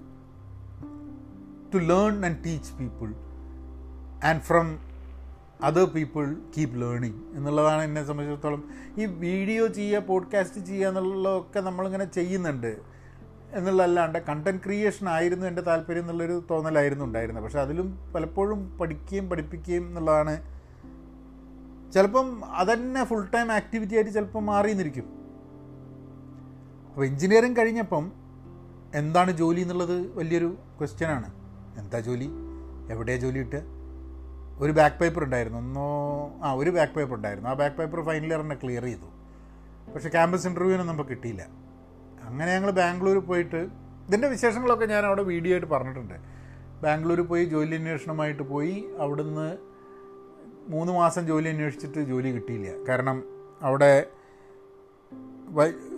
to 1.74 1.78
learn 1.78 2.26
and 2.26 2.44
teach 2.44 2.74
people 2.74 3.14
and 4.24 4.40
from 4.40 4.78
other 5.62 5.84
people 5.84 6.36
keep 6.58 6.82
learning 6.82 7.20
എന്നുള്ളതാണ് 7.34 7.82
എന്നെ 7.82 8.04
സംബന്ധിച്ചിടത്തോളം. 8.04 8.70
ഈ 8.98 9.04
വീഡിയോ 9.06 9.66
ചെയ്യുക 9.66 10.00
പോഡ്കാസ്റ്റ് 10.00 10.66
ചെയ്യുക 10.66 10.88
എന്നുള്ളതൊക്കെ 10.88 11.60
നമ്മളിങ്ങനെ 11.60 12.04
ചെയ്യുന്നുണ്ട്. 12.04 12.76
എന്നുള്ളതല്ലാണ്ട് 13.52 14.18
കണ്ടന്റ് 14.18 14.64
ക്രിയേഷൻ 14.64 15.08
ആയിരുന്നു 15.08 15.46
എന്റെ 15.46 15.62
താല്പര്യം 15.62 16.00
എന്നുള്ളൊരു 16.00 16.46
തോന്നലായിരുന്നു 16.50 17.04
ഉണ്ടായിരുന്നത്. 17.04 17.44
പക്ഷെ 17.44 17.60
അതിലും 17.60 18.12
പലപ്പോഴും 18.14 18.78
പഠിക്കുകയും 18.78 19.28
പഠിപ്പിക്കുകയും 19.28 19.86
എന്നുള്ളതാണ്. 19.86 20.60
ചിലപ്പം 21.92 22.44
അതന്നെ 22.44 23.04
ഫുൾ 23.04 23.28
ടൈം 23.34 23.52
ആക്ടിവിറ്റി 23.52 23.94
ആയിട്ട് 23.94 24.10
ചിലപ്പം 24.10 24.46
മാറിയെന്നിരിക്കും 24.46 25.04
അപ്പോൾ 26.88 27.06
എൻജിനീയറിങ് 27.06 27.56
കഴിഞ്ഞപ്പം 27.56 28.12
എന്താണ് 28.94 29.30
ജോലി 29.30 29.60
എന്നുള്ളത് 29.60 30.16
വലിയൊരു 30.16 30.56
ക്വസ്റ്റ്യനാണ് 30.78 31.39
എന്താ 31.80 32.00
ജോലി? 32.00 32.28
എവിടെയാണ് 32.92 33.22
ജോലി 33.25 33.38
ഇട്ട് 33.38 33.60
ഒരു 34.62 34.72
ബാക്ക് 34.78 34.99
പേപ്പർ 35.00 35.22
ഉണ്ടായിരുന്നു. 35.25 35.58
ഒന്നോ 35.58 35.87
ആ 36.42 36.52
ഒരു 36.52 36.70
ബാക്ക് 36.70 36.94
പേപ്പർ 36.94 37.16
ഉണ്ടായിരുന്നു. 37.16 37.49
ആ 37.49 37.54
ബാക്ക് 37.54 37.76
പേപ്പർ 37.76 38.00
ഫൈനൽ 38.08 38.30
ഇയറിനെ 38.32 38.56
ക്ലിയർ 38.62 38.84
ചെയ്തു. 38.84 39.08
പക്ഷേ 39.94 40.08
ക്യാമ്പസ് 40.08 40.46
ഇന്റർവ്യൂവിനൊന്നും 40.46 40.94
നമുക്ക് 40.94 41.10
കിട്ടിയില്ല. 41.10 41.42
അങ്ങനെ 42.28 42.50
ഞങ്ങൾ 42.56 42.70
ബാംഗ്ലൂർ 42.70 43.18
പോയിട്ട് 43.30 43.60
ഇതിന്റെ 44.08 44.28
വിശേഷങ്ങളൊക്കെ 44.28 44.87
ഞാൻ 44.87 45.06
അവിടെ 45.06 45.22
വീഡിയോ 45.22 45.52
ആയിട്ട് 45.54 45.66
പറഞ്ഞിട്ടുണ്ട്. 45.66 46.16
ബാംഗ്ലൂർ 46.82 47.20
പോയി 47.20 47.44
ജോലി 47.44 47.75
അന്വേഷണമായിട്ട് 47.75 48.42
പോയി. 48.42 48.76
അവിടുന്ന് 48.99 49.49
മൂന്ന് 50.72 50.92
മാസം 50.92 51.22
ജോലി 51.26 51.49
അന്വേഷിച്ചിട്ട് 51.49 52.00
ജോലി 52.10 52.30
കിട്ടിയില്ല. 52.37 52.70
കാരണം 52.88 53.16
അവിടെ 53.68 53.92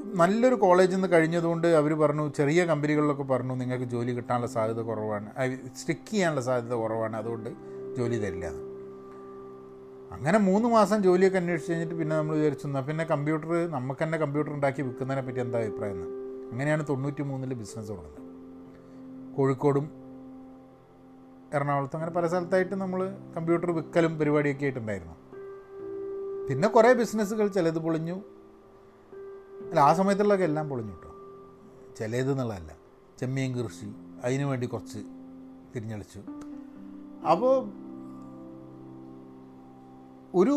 നല്ലൊരു 0.05 0.55
കോളേജിൽ 0.55 0.95
നിന്ന് 0.95 1.13
കഴിഞ്ഞതുകൊണ്ട് 1.13 1.67
അവർ 1.67 1.95
പറഞ്ഞു 1.95 2.33
ചെറിയ 2.37 2.65
കമ്പനികളിലൊക്കെ 2.65 3.23
പറഞ്ഞു 3.23 3.55
നിങ്ങൾക്ക് 3.55 3.85
ജോലി 3.85 4.13
കിട്ടാനുള്ള 4.13 4.47
സാധ്യത 4.47 4.81
കുറവാണ്. 4.81 5.31
സ്റ്റിക്ക് 5.77 6.11
ചെയ്യാനുള്ള 6.11 6.41
സാധ്യത 6.41 6.75
കുറവാണ്. 6.75 7.17
അതുകൊണ്ട് 7.17 7.51
ജോലി 7.99 8.19
തരില്ല. 8.19 8.47
അങ്ങനെ 10.13 10.39
മൂന്ന് 10.39 10.69
മാസം 10.69 11.03
ജോലിയൊക്കെ 11.03 11.39
അന്വേഷിച്ച് 11.39 11.73
കഴിഞ്ഞിട്ട് 11.73 11.95
പിന്നെ 11.95 12.17
നമ്മൾ 12.17 12.37
വിചാരിച്ചു 12.37 12.67
എന്നാൽ 12.67 12.81
പിന്നെ 12.81 13.05
കമ്പ്യൂട്ടർ 13.05 13.71
നമുക്ക് 13.71 14.03
തന്നെ 14.03 14.19
കമ്പ്യൂട്ടർ 14.19 14.53
ഉണ്ടാക്കി 14.53 14.83
വിൽക്കുന്നതിനെ 14.83 15.27
പറ്റി 15.27 15.41
എന്താ 15.41 15.59
അഭിപ്രായം 15.59 15.93
എന്ന്? 15.93 16.07
അങ്ങനെയാണ് 16.53 16.87
തൊണ്ണൂറ്റി 16.89 17.23
മൂന്നിൽ 17.23 17.55
ബിസിനസ് 17.55 17.89
തുടങ്ങുന്നത്. 17.89 18.23
കോഴിക്കോടും 19.37 19.91
എറണാകുളത്തും 21.55 21.97
അങ്ങനെ 21.97 22.13
പല 22.13 22.27
സ്ഥലത്തായിട്ട് 22.27 22.75
നമ്മൾ 22.75 23.17
കമ്പ്യൂട്ടർ 23.37 23.71
വിൽക്കലും 23.71 24.19
പരിപാടിയൊക്കെ 24.19 24.63
ആയിട്ടുണ്ടായിരുന്നു. 24.63 25.15
പിന്നെ 26.49 26.69
കുറേ 26.69 26.93
ബിസിനസ്സുകൾ 26.93 27.49
ചിലത് 27.49 27.79
പൊളിഞ്ഞു. 27.79 28.23
അല്ല 29.73 29.81
ആ 29.81 29.93
സമയത്തുള്ളതൊക്കെ 29.93 30.45
എല്ലാം 30.45 30.69
പൊളിഞ്ഞു 30.69 30.93
കേട്ടോ. 30.93 31.11
ചിലത് 31.97 32.33
എന്നുള്ളതല്ല. 32.33 32.77
ചെമ്മീൻ 33.19 33.63
കൃഷി 33.63 33.93
അതിനു 34.25 34.45
വേണ്ടി 34.45 34.67
കുറച്ച് 34.67 34.99
തിരിഞ്ഞളിച്ചു. 35.77 36.21
അപ്പോൾ 37.31 37.65
ഒരു 40.35 40.53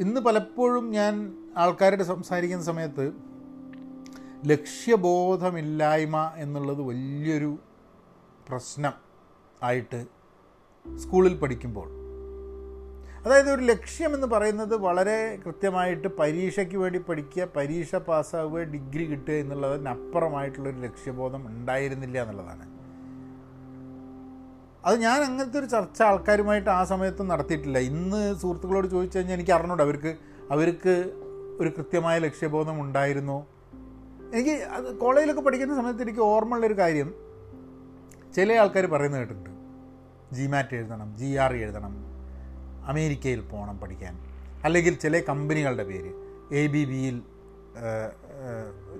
ഇന്ന് 0.00 0.20
പലപ്പോഴും 0.20 0.90
ഞാൻ 0.90 1.34
ആൾക്കാരോട് 1.56 2.02
സംസാരിക്കുന്ന 2.02 2.64
സമയത്ത് 2.64 3.12
ലക്ഷ്യബോധമില്ലായ്മ 4.44 6.32
എന്നുള്ളത് 6.36 6.82
വലിയൊരു 6.82 7.58
പ്രശ്നം 8.48 8.92
ആയിട്ട് 9.62 10.06
സ്കൂളിൽ 10.96 11.38
പഠിക്കുമ്പോൾ 11.38 12.01
അതായത് 13.24 13.50
ഒരു 13.50 13.62
ലക്ഷ്യം 13.62 14.14
എന്ന് 14.14 14.26
പറയുന്നത് 14.26 14.76
വളരെ 14.76 15.38
കൃത്യമായിട്ട് 15.46 16.08
പരീക്ഷയ്ക്ക് 16.08 16.76
വേണ്ടി 16.76 16.98
പഠിക്കുക 16.98 17.48
പരീക്ഷ 17.56 17.94
പാസ്സാവുക 17.94 18.60
ഡിഗ്രി 18.60 19.04
കിട്ടുക 19.04 19.34
എന്നുള്ളതിനപ്പുറമായിട്ടുള്ളൊരു 19.34 20.76
ലക്ഷ്യബോധം 20.76 21.46
ഉണ്ടായിരുന്നില്ല 21.46 22.22
എന്നുള്ളതാണ്. 22.22 22.72
അത് 24.84 25.00
ഞാൻ 25.00 25.22
അങ്ങനത്തെ 25.22 25.58
ഒരു 25.58 25.66
ചർച്ച 25.66 26.02
ആൾക്കാരുമായിട്ട് 26.02 26.70
ആ 26.70 26.84
സമയത്ത് 26.84 27.22
നടത്തിയിട്ടില്ല. 27.30 27.78
ഇന്ന് 27.78 28.34
സുഹൃത്തുക്കളോട് 28.34 28.86
ചോദിച്ചു 28.86 29.18
കഴിഞ്ഞാൽ 29.18 29.36
എനിക്ക് 29.36 29.50
അറിഞ്ഞൂടെ 29.50 29.82
അവർക്ക് 29.82 30.16
അവർക്ക് 30.50 31.12
ഒരു 31.60 31.68
കൃത്യമായ 31.68 32.18
ലക്ഷ്യബോധം 32.18 32.80
ഉണ്ടായിരുന്നു? 32.80 33.46
എനിക്ക് 34.34 34.50
അത് 34.50 34.98
കോളേജിലൊക്കെ 34.98 35.42
പഠിക്കുന്ന 35.42 35.74
സമയത്ത് 35.74 36.02
എനിക്ക് 36.02 36.20
ഓർമ്മയുള്ളൊരു 36.20 36.78
കാര്യം. 36.78 37.14
ചില 38.36 38.52
ആൾക്കാർ 38.52 38.86
പറയുന്നത് 38.86 39.20
കേട്ടിട്ടുണ്ട്. 39.20 39.50
ജി 40.34 40.46
മാറ്റ് 40.46 40.74
എഴുതണം 40.74 41.16
ജി 41.16 41.34
ആർ 41.34 41.52
എഴുതണം. 41.52 42.11
അമേരിക്കയിൽ 42.86 43.40
പോകണം 43.40 43.78
പഠിക്കാൻ. 43.78 44.14
അല്ലെങ്കിൽ 44.64 44.94
ചില 44.94 45.20
കമ്പനികളുടെ 45.20 45.84
പേര്. 45.84 46.10
എ 46.54 46.66
ബി 46.66 46.84
ബിയിൽ 46.84 47.22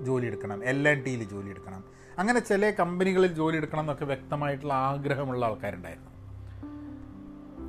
ജോലി 0.04 0.26
എടുക്കണം. 0.26 0.64
എൽ 0.64 0.88
എൻ 0.88 1.02
ടിയിൽ 1.02 1.28
ജോലി 1.28 1.50
എടുക്കണം. 1.50 1.84
അങ്ങനെ 2.18 2.40
ചില 2.40 2.70
കമ്പനികളിൽ 2.70 3.34
ജോലി 3.34 3.56
എടുക്കണം 3.56 3.80
എന്നൊക്കെ 3.80 4.04
വ്യക്തമായിട്ടുള്ള 4.04 4.74
ആഗ്രഹമുള്ള 4.74 5.46
ആൾക്കാരുണ്ടായിരുന്നു. 5.46 6.10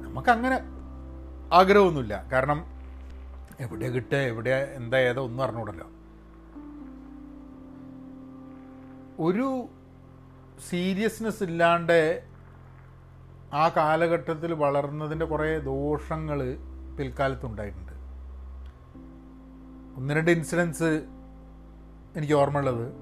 നമുക്കങ്ങനെ 0.03 0.60
ആഗ്രഹമൊന്നുമില്ല. 1.53 2.29
കാരണം 2.32 2.65
എവിടെ 3.60 3.88
കിട്ടുക 3.88 4.17
എവിടെ 4.17 4.74
എന്താ 4.75 4.98
ഏതോ 4.98 5.24
ഒന്നും 5.25 5.43
അറിഞ്ഞൂടല്ലോ 5.43 5.88
ഒരു 9.20 9.67
സീരിയസ്നെസ് 10.70 11.43
ഇല്ലാണ്ട് 11.43 12.24
ആ 13.53 13.69
കാലഘട്ടത്തിൽ 13.69 14.53
വളർന്നതിന്റെ 14.53 15.25
കുറേ 15.25 15.57
ദോഷങ്ങൾ 15.57 16.57
പിൽക്കാലത്തുണ്ടായിട്ടുണ്ട്. 17.00 17.91
ഒന്ന് 19.98 20.13
രണ്ട് 20.13 20.31
ഇൻസിഡൻസ് 20.31 21.03
എനിക്ക് 22.17 22.33
ഓർമ്മയുള്ളത്. 22.33 22.93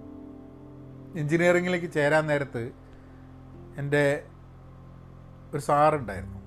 എൻജിനീയറിങ്ങിലേക്ക് 1.17 1.91
ചേരാൻ 1.91 2.27
നേരത്ത് 2.27 2.71
എന്റെ 3.77 4.23
ഒരു 5.53 5.61
സാറുണ്ടായിരുന്നു. 5.61 6.39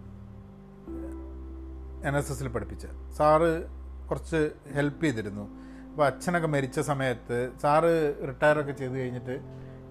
എൻ 2.07 2.17
എസ് 2.17 2.33
എസിൽ 2.33 2.49
പഠിപ്പിച്ച. 2.49 2.87
സാറ് 3.17 3.65
കുറച്ച് 4.09 4.51
ഹെൽപ്പ് 4.75 5.05
ചെയ്തിരുന്നു. 5.05 5.49
അപ്പോൾ 5.91 6.07
അച്ഛനൊക്കെ 6.07 6.49
മരിച്ച 6.49 6.81
സമയത്ത് 6.81 7.53
സാറ് 7.63 8.15
റിട്ടയറൊക്കെ 8.29 8.73
ചെയ്ത് 8.73 8.95
കഴിഞ്ഞിട്ട് 8.95 9.41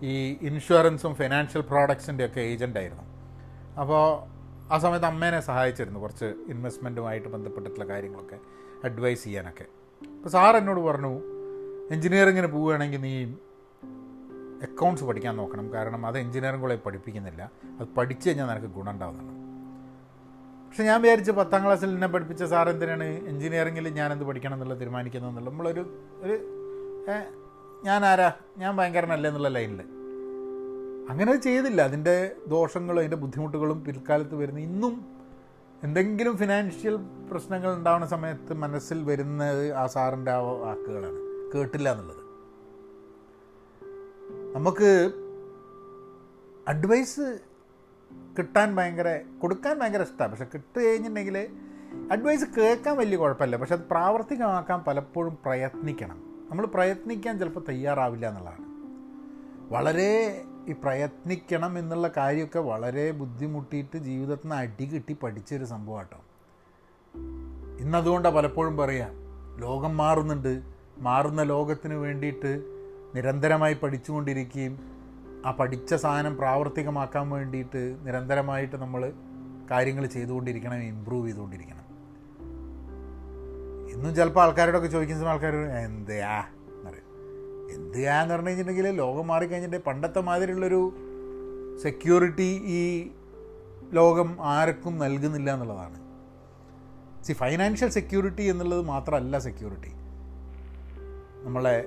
ഈ 0.04 0.38
ഇൻഷുറൻസും 0.42 1.16
ഫിനാൻഷ്യൽ 1.16 1.62
പ്രോഡക്ട്സിന്റെ 1.62 2.26
ഒക്കെ 2.26 2.40
ഏജന്റായിരുന്നു. 2.40 3.13
അപ്പോൾ 3.80 4.34
ആ 4.74 4.78
സമയത്ത് 4.78 5.06
അമ്മേനെ 5.06 5.40
സഹായിച്ചിരുന്നു 5.40 6.00
കുറച്ച് 6.00 6.26
ഇൻവെസ്റ്റ്മെന്റുമായിട്ട് 6.26 7.28
ബന്ധപ്പെട്ടിട്ടുള്ള 7.28 7.86
കാര്യങ്ങളൊക്കെ 7.86 8.38
അഡ്വൈസ് 8.84 9.24
ചെയ്യാനൊക്കെ. 9.24 9.66
അപ്പോൾ 10.08 10.30
സാർ 10.30 10.58
എന്നോട് 10.58 10.80
പറഞ്ഞു 10.80 11.22
എൻജിനീയറിങ്ങിന് 11.92 12.48
പോവുകയാണെങ്കിൽ 12.48 13.02
നീ 13.02 13.26
അക്കൗണ്ട്സ് 14.62 15.06
പഠിക്കാൻ 15.06 15.38
നോക്കണം. 15.38 15.74
കാരണം 15.74 16.06
അത് 16.06 16.18
എഞ്ചിനീയറിംഗ് 16.18 16.64
കോളേജ് 16.64 16.82
പഠിപ്പിക്കുന്നില്ല. 16.82 17.52
അത് 17.80 17.88
പഠിച്ചു 17.98 18.30
കഴിഞ്ഞാൽ 18.30 18.48
നിനക്ക് 18.48 18.66
ഗുണം 18.66 18.92
ഉണ്ടാവുന്നതാണ് 18.92 19.44
പക്ഷെ 20.70 20.84
ഞാൻ 20.84 21.02
വിചാരിച്ച് 21.02 21.32
പത്താം 21.32 21.64
ക്ലാസ്സിൽ 21.64 21.90
എന്നെ 21.90 22.08
പഠിപ്പിച്ച 22.08 22.44
സാർ 22.44 22.70
എന്തിനാണ് 22.70 23.04
എൻജിനീയറിങ്ങിൽ 23.04 23.88
ഞാൻ 23.88 24.14
എന്ത് 24.14 24.26
പഠിക്കണം 24.26 24.54
എന്നുള്ളത് 24.54 24.80
തീരുമാനിക്കുന്നത് 24.80 25.32
എന്നുള്ള 25.32 25.50
നമ്മളൊരു 25.50 26.04
ഒരു 26.22 26.36
ഞാൻ 27.84 28.06
ആരാ 28.06 28.32
ഞാൻ 28.58 28.78
ഭയങ്കരനല്ല 28.78 29.28
എന്നുള്ള 29.28 29.48
ലൈനിൽ 29.48 30.03
അങ്ങനെ 31.10 31.36
ചെയ്തില്ല. 31.36 31.82
അതിന്റെ 31.82 32.36
ദോഷങ്ങളും 32.48 33.00
അതിന്റെ 33.00 33.18
ബുദ്ധിമുട്ടുകളും 33.18 33.84
പിൽക്കാലത്ത് 33.84 34.36
വരുന്ന 34.36 34.60
ഇന്നും 34.60 35.06
എന്തെങ്കിലും 35.84 36.38
ഫിനാൻഷ്യൽ 36.38 36.96
പ്രശ്നങ്ങൾ 37.32 37.76
ഉണ്ടാവുന്ന 37.76 38.08
സമയത്ത് 38.08 38.54
മനസ്സിൽ 38.54 39.04
വരുന്നത് 39.04 39.72
ആ 39.74 39.88
സാറിന്റെ 39.88 40.32
ആ 40.32 40.40
വാക്കുകളാണ്. 40.40 41.52
കേട്ടില്ല 41.58 41.92
എന്നുള്ളത്. 41.92 42.24
നമുക്ക് 44.56 45.12
അഡ്വൈസ് 46.68 47.40
കിട്ടാൻ 48.38 48.76
ഭയങ്കര 48.76 49.20
കൊടുക്കാൻ 49.40 49.80
ഭയങ്കര 49.80 50.02
ഇഷ്ടമാണ് 50.02 50.32
പക്ഷെ 50.32 50.46
കിട്ടു 50.46 50.80
കഴിഞ്ഞിട്ടുണ്ടെങ്കിൽ 50.80 51.48
അഡ്വൈസ് 52.12 52.46
കേൾക്കാൻ 52.58 52.98
വലിയ 52.98 53.18
കുഴപ്പമില്ല. 53.18 53.56
പക്ഷെ 53.56 53.74
അത് 53.74 53.82
പ്രാവർത്തികമാക്കാൻ 53.92 54.84
പലപ്പോഴും 54.84 55.38
പ്രയത്നിക്കണം. 55.46 56.48
നമ്മൾ 56.50 56.66
പ്രയത്നിക്കാൻ 56.66 57.40
ചിലപ്പോൾ 57.40 57.66
തയ്യാറാവില്ല 57.70 58.28
എന്നുള്ളതാണ്. 58.28 58.64
വളരെ 59.74 60.44
ഈ 60.68 60.72
പ്രയത്നിക്കണം 60.72 61.80
എന്നുള്ള 61.80 62.12
കാര്യമൊക്കെ 62.18 62.60
വളരെ 62.60 63.12
ബുദ്ധിമുട്ടിയിട്ട് 63.12 63.98
ജീവിതത്തിൽ 63.98 64.42
നിന്ന് 64.44 64.56
അടി 64.56 64.86
കിട്ടി 64.86 65.14
പഠിച്ചൊരു 65.14 65.66
സംഭവം 65.66 65.98
കേട്ടോ 65.98 66.18
ഇന്നതുകൊണ്ടാണ് 67.80 68.36
പലപ്പോഴും 68.36 68.78
പറയാം 68.78 69.12
ലോകം 69.60 69.98
മാറുന്നുണ്ട്. 69.98 70.62
മാറുന്ന 70.98 71.44
ലോകത്തിന് 71.44 71.94
വേണ്ടിയിട്ട് 71.94 72.64
നിരന്തരമായി 73.16 73.74
പഠിച്ചുകൊണ്ടിരിക്കുകയും 73.74 74.80
ആ 75.46 75.52
പഠിച്ച 75.52 75.94
സാധനം 75.94 76.38
പ്രാവർത്തികമാക്കാൻ 76.38 77.30
വേണ്ടിയിട്ട് 77.30 77.98
നിരന്തരമായിട്ട് 78.04 78.76
നമ്മൾ 78.76 79.14
കാര്യങ്ങൾ 79.72 80.06
ചെയ്തുകൊണ്ടിരിക്കണം 80.06 80.84
ഇമ്പ്രൂവ് 80.84 81.28
ചെയ്തുകൊണ്ടിരിക്കണം. 81.28 81.84
ഇന്നും 83.94 84.16
ചിലപ്പോൾ 84.16 84.42
ആൾക്കാരോടൊക്കെ 84.42 84.88
ചോദിക്കുന്ന 84.88 85.30
ആൾക്കാർ 85.30 85.56
എന്തെയാ? 85.56 86.44
എന്നറിയും 87.74 87.94
ചെയ്യാന്ന് 87.94 88.34
പറഞ്ഞു 88.34 88.50
കഴിഞ്ഞിട്ടുണ്ടെങ്കിൽ 88.50 88.96
ലോകം 88.96 89.28
മാറിക്കഴിഞ്ഞിട്ടുണ്ടെങ്കിൽ 89.28 89.92
പണ്ടത്തെ 89.92 90.22
മാതിരിയുള്ളൊരു 90.22 90.98
സെക്യൂരിറ്റി 91.82 92.62
ഈ 92.66 93.12
ലോകം 93.94 94.38
ആർക്കും 94.42 95.00
നൽകുന്നില്ല 95.00 95.54
എന്നുള്ളതാണ്. 95.54 96.04
സി 97.24 97.34
ഫൈനാൻഷ്യൽ 97.34 97.90
സെക്യൂരിറ്റി 97.90 98.44
എന്നുള്ളത് 98.44 98.82
മാത്രമല്ല 98.82 99.40
സെക്യൂരിറ്റി 99.40 99.92
നമ്മളെ 101.44 101.86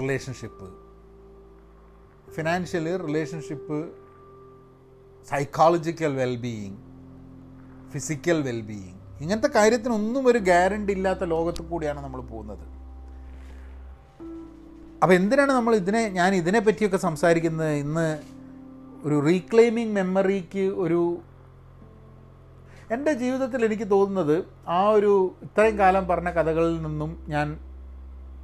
relationship 0.00 0.68
financial 2.30 3.06
relationship 3.06 3.92
psychological 5.30 6.16
wellbeing 6.16 6.76
physical 7.90 8.42
wellbeing 8.42 9.00
ഇങ്ങനത്തെ 9.20 9.48
കാര്യത്തിനൊന്നും 9.48 10.28
ഒരു 10.28 10.38
ഗ്യാരണ്ടി 10.38 10.92
ഇല്ലാത്ത 10.92 11.24
ലോകത്ത് 11.24 11.62
കൂടിയാണ് 11.62 12.00
നമ്മൾ 12.04 12.20
പോകുന്നത്. 12.20 12.73
അപ്പോൾ 15.02 15.14
എന്തിനാണ് 15.14 15.52
നമ്മൾ 15.52 15.74
ഇതിനെ 15.74 16.02
ഞാൻ 16.08 16.34
ഇതിനെ 16.34 16.58
പറ്റിയൊക്കെ 16.58 16.96
സംസാരിക്കുന്നത്? 16.96 17.72
ഇന്ന് 17.84 18.08
ഒരു 19.06 19.16
റീക്ലെയിമിങ് 19.26 19.94
മെമ്മറിക്ക് 19.98 20.66
ഒരു 20.84 21.00
എന്റെ 22.94 23.12
ജീവിതത്തിൽ 23.12 23.60
എനിക്ക് 23.64 23.90
തോന്നുന്നത് 23.90 24.36
ആ 24.68 24.80
ഒരു 24.88 25.12
ഇത്രയും 25.42 25.76
കാലം 25.78 26.04
പറഞ്ഞ 26.08 26.30
കഥകളിൽ 26.30 26.82
നിന്നും 26.82 27.10
ഞാൻ 27.28 27.46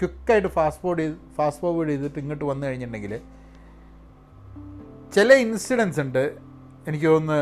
ക്വിക്കായിട്ട് 0.00 0.48
ഫാസ്റ്റ് 0.48 0.82
ഫോർഡ് 0.82 1.02
ചെയ്ത് 1.02 1.16
ഫാസ്റ്റ് 1.36 1.62
ഫോർവേഡ് 1.62 1.90
ചെയ്തിട്ട് 1.90 2.18
ഇങ്ങോട്ട് 2.18 2.44
വന്നു 2.44 2.64
കഴിഞ്ഞിട്ടുണ്ടെങ്കിൽ 2.66 3.14
ചില 5.14 5.32
ഇൻസിഡൻസ് 5.44 6.00
ഉണ്ട് 6.00 6.22
എനിക്ക് 6.86 7.06
തോന്നുന്നു 7.06 7.40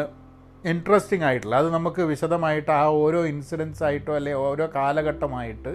ഇൻട്രസ്റ്റിംഗ് 0.64 1.24
ആയിട്ടുള്ള. 1.24 1.56
അത് 1.56 1.68
നമുക്ക് 1.74 2.02
വിശദമായിട്ട് 2.02 2.70
ആ 2.70 2.84
ഓരോ 3.02 3.20
ഇൻസിഡൻസ് 3.26 3.82
ആയിട്ടോ 3.84 4.12
അല്ലെ 4.14 4.32
ഓരോ 4.46 4.64
കാലഘട്ടമായിട്ട് 4.74 5.72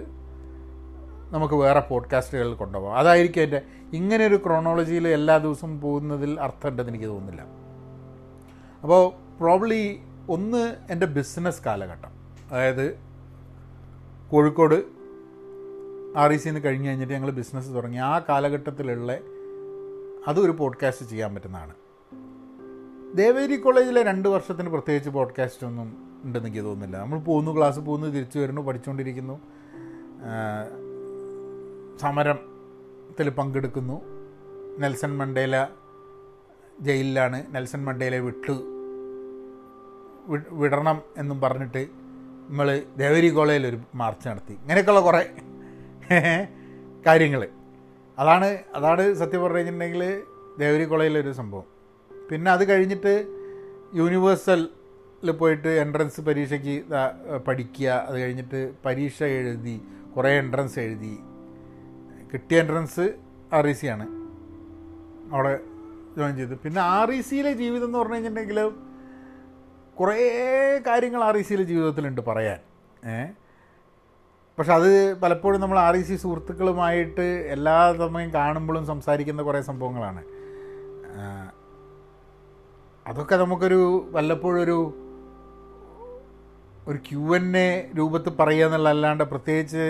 നമുക്ക് 1.34 1.54
വേറെ 1.54 1.80
പോഡ്കാസ്റ്റുകൾ 1.80 2.54
കൊണ്ടുപോകാം. 2.54 2.98
അതായിരിക്കും 2.98 3.42
എന്റെ 3.42 3.62
ഇങ്ങനെ 3.92 4.26
ഒരു 4.26 4.40
ക്രോണോളജിയിൽ 4.46 5.08
എല്ലാ 5.08 5.36
ദിവസവും 5.36 5.80
പോകുന്നതിൽ 5.80 6.40
അർത്ഥമുണ്ടെന്ന് 6.40 6.90
എനിക്ക് 6.90 7.06
തോന്നുന്നില്ല. 7.06 7.42
അപ്പോൾ 8.82 9.12
പ്രോബ്ലി 9.40 10.00
ഒന്ന് 10.28 10.76
എന്റെ 10.90 11.06
ബിസിനസ് 11.06 11.64
കാലഘട്ടം. 11.64 12.10
അതായത് 12.52 12.98
കോഴിക്കോട് 14.30 14.84
ആർ 16.18 16.32
ഇ 16.32 16.36
സിന്ന് 16.36 16.60
കഴിഞ്ഞ് 16.64 16.88
കഴിഞ്ഞിട്ട് 16.88 17.12
ഞങ്ങൾ 17.12 17.30
ബിസിനസ് 17.30 17.74
തുടങ്ങി. 17.74 17.96
ആ 17.96 18.18
കാലഘട്ടത്തിലുള്ള 18.18 19.18
അതൊരു 20.28 20.50
പോഡ്കാസ്റ്റ് 20.50 21.06
ചെയ്യാൻ 21.06 21.34
പറ്റുന്നതാണ്. 21.34 21.74
ദേവേരി 23.16 23.56
കോളേജിലെ 23.56 24.02
രണ്ട് 24.02 24.28
വർഷത്തിന് 24.28 24.68
പ്രത്യേകിച്ച് 24.68 25.10
പോഡ്കാസ്റ്റ് 25.10 25.66
ഒന്നും 25.66 26.20
ഉണ്ടെന്ന് 26.24 26.48
എനിക്ക് 26.48 26.64
തോന്നുന്നില്ല. 26.64 26.96
നമ്മൾ 26.96 27.18
പോകുന്നു 27.18 27.56
ക്ലാസ് 27.56 27.80
പോകുന്നു 27.80 28.06
തിരിച്ചു 28.06 28.38
വരുന്നു 28.38 28.60
പഠിച്ചുകൊണ്ടിരിക്കുന്നു. 28.60 29.40
സമരത്തിൽ 32.00 33.28
പങ്കെടുക്കുന്നു. 33.30 34.02
നെൽസൺ 34.78 35.16
മണ്ടേല 35.18 35.66
ജയിലിലാണ്. 36.80 37.54
നെൽസൺ 37.54 37.84
മണ്ടേലെ 37.84 38.18
വിട്ടു. 38.18 38.56
വിടണം 40.50 41.02
എന്നും 41.16 41.40
പറഞ്ഞിട്ട് 41.40 41.86
നമ്മൾ 42.48 42.82
ദേവരി 42.96 43.28
കോളേജിൽ 43.28 43.66
ഒരു 43.66 43.78
മാർച്ച് 43.94 44.28
നടത്തി. 44.28 44.52
ഇങ്ങനെയൊക്കെയുള്ള 44.52 45.00
കുറേ 45.00 45.30
കാര്യങ്ങൾ. 47.06 47.48
അതാണ് 48.18 48.58
അതാണ് 48.74 49.14
സത്യം 49.14 49.42
പറഞ്ഞു 49.42 49.56
കഴിഞ്ഞിട്ടുണ്ടെങ്കിൽ 49.56 50.22
ദേവരി 50.58 50.84
കോളേജിലൊരു 50.84 51.32
സംഭവം. 51.32 51.64
പിന്നെ 52.30 52.50
അത് 52.50 52.68
കഴിഞ്ഞിട്ട് 52.68 53.26
യൂണിവേഴ്സലിൽ 53.94 55.30
പോയിട്ട് 55.30 55.68
എൻട്രൻസ് 55.68 56.20
പരീക്ഷയ്ക്ക് 56.20 56.74
പഠിക്കുക. 57.46 57.88
അത് 58.08 58.20
കഴിഞ്ഞിട്ട് 58.20 58.72
പരീക്ഷ 58.84 59.22
എഴുതി 59.22 59.80
കുറേ 60.16 60.38
എൻട്രൻസ് 60.38 60.78
എഴുതി. 60.78 61.18
കിട്ടിയ 62.34 62.60
എൻട്രൻസ് 62.60 63.04
ആർ 63.52 63.66
ഇ 63.68 63.72
സി 63.72 63.86
ആണ്. 63.86 64.06
അവിടെ 65.34 65.52
ജോയിൻ 66.18 66.36
ചെയ്തു. 66.36 66.54
പിന്നെ 66.64 66.80
ആർ 66.80 67.10
ഇ 67.10 67.20
സിയിലെ 67.20 67.52
ജീവിതം 67.52 67.86
എന്ന് 67.86 67.98
പറഞ്ഞു 67.98 68.14
കഴിഞ്ഞിട്ടുണ്ടെങ്കിൽ 68.14 68.58
കുറേ 70.00 70.16
കാര്യങ്ങൾ 70.86 71.24
ആർ 71.24 71.36
ഇ 71.36 71.42
സിയിലെ 71.42 71.64
ജീവിതത്തിലുണ്ട് 71.64 72.20
പറയാൻ. 72.28 72.60
പക്ഷെ 74.58 74.72
അത് 74.72 74.90
പലപ്പോഴും 75.20 75.60
നമ്മൾ 75.60 75.78
ആർ 75.78 75.96
ഇ 75.96 76.02
സി 76.02 76.16
സുഹൃത്തുക്കളുമായിട്ട് 76.16 77.26
എല്ലാ 77.54 77.76
സമയം 77.92 78.32
കാണുമ്പോഴും 78.32 78.86
സംസാരിക്കുന്ന 78.86 79.42
കുറേ 79.42 79.60
സംഭവങ്ങളാണ്. 79.60 80.22
അതൊക്കെ 83.06 83.36
നമുക്കൊരു 83.36 83.80
വല്ലപ്പോഴും 84.10 84.60
ഒരു 84.62 84.78
ഒരു 86.88 86.98
ക്യു 87.10 87.36
എൻ 87.36 87.56
എ 87.56 87.90
രൂപത്തിൽ 87.98 88.30
പറയുക 88.30 88.66
എന്നുള്ളതല്ലാണ്ട് 88.66 89.24
പ്രത്യേകിച്ച് 89.24 89.84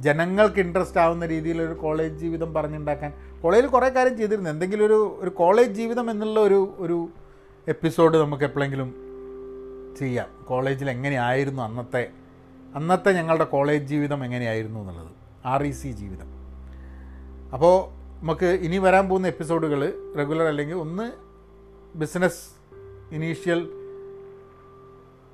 ജനങ്ങൾക്ക് 0.00 0.60
ഇൻട്രസ്റ്റ് 0.60 1.00
ആവുന്ന 1.00 1.26
രീതിയിലൊരു 1.26 1.72
കോളേജ് 1.72 2.14
ജീവിതം 2.14 2.54
പറഞ്ഞുണ്ടാക്കാൻ. 2.54 3.12
കോളേജിൽ 3.42 3.66
കുറേ 3.66 3.88
കാര്യം 3.88 4.16
ചെയ്തിരുന്നു. 4.16 4.50
എന്തെങ്കിലും 4.50 4.86
ഒരു 4.86 5.16
ഒരു 5.20 5.30
കോളേജ് 5.30 5.70
ജീവിതം 5.70 6.10
എന്നുള്ള 6.10 6.40
ഒരു 6.40 6.74
ഒരു 6.78 7.08
എപ്പിസോഡ് 7.68 8.18
നമുക്ക് 8.18 8.44
എപ്പോഴെങ്കിലും 8.44 8.94
ചെയ്യാം. 9.98 10.44
കോളേജിൽ 10.44 10.90
എങ്ങനെയായിരുന്നു 10.90 11.62
അന്നത്തെ 11.62 12.10
അന്നത്തെ 12.74 13.12
ഞങ്ങളുടെ 13.12 13.44
കോളേജ് 13.44 13.84
ജീവിതം 13.84 14.24
എങ്ങനെയായിരുന്നു 14.24 14.80
എന്നുള്ളത്. 14.80 15.10
ആർ 15.46 15.62
ഇ 15.62 15.70
സി 15.70 15.88
ജീവിതം. 15.88 16.26
അപ്പോൾ 17.52 18.00
നമുക്ക് 18.22 18.46
ഇനി 18.46 18.78
വരാൻ 18.78 19.08
പോകുന്ന 19.08 19.26
എപ്പിസോഡുകൾ 19.26 19.92
റെഗുലർ 20.18 20.46
അല്ലെങ്കിൽ 20.46 20.74
ഒന്ന് 20.74 21.12
ബിസിനസ് 21.98 22.40
ഇനീഷ്യൽ 23.12 23.70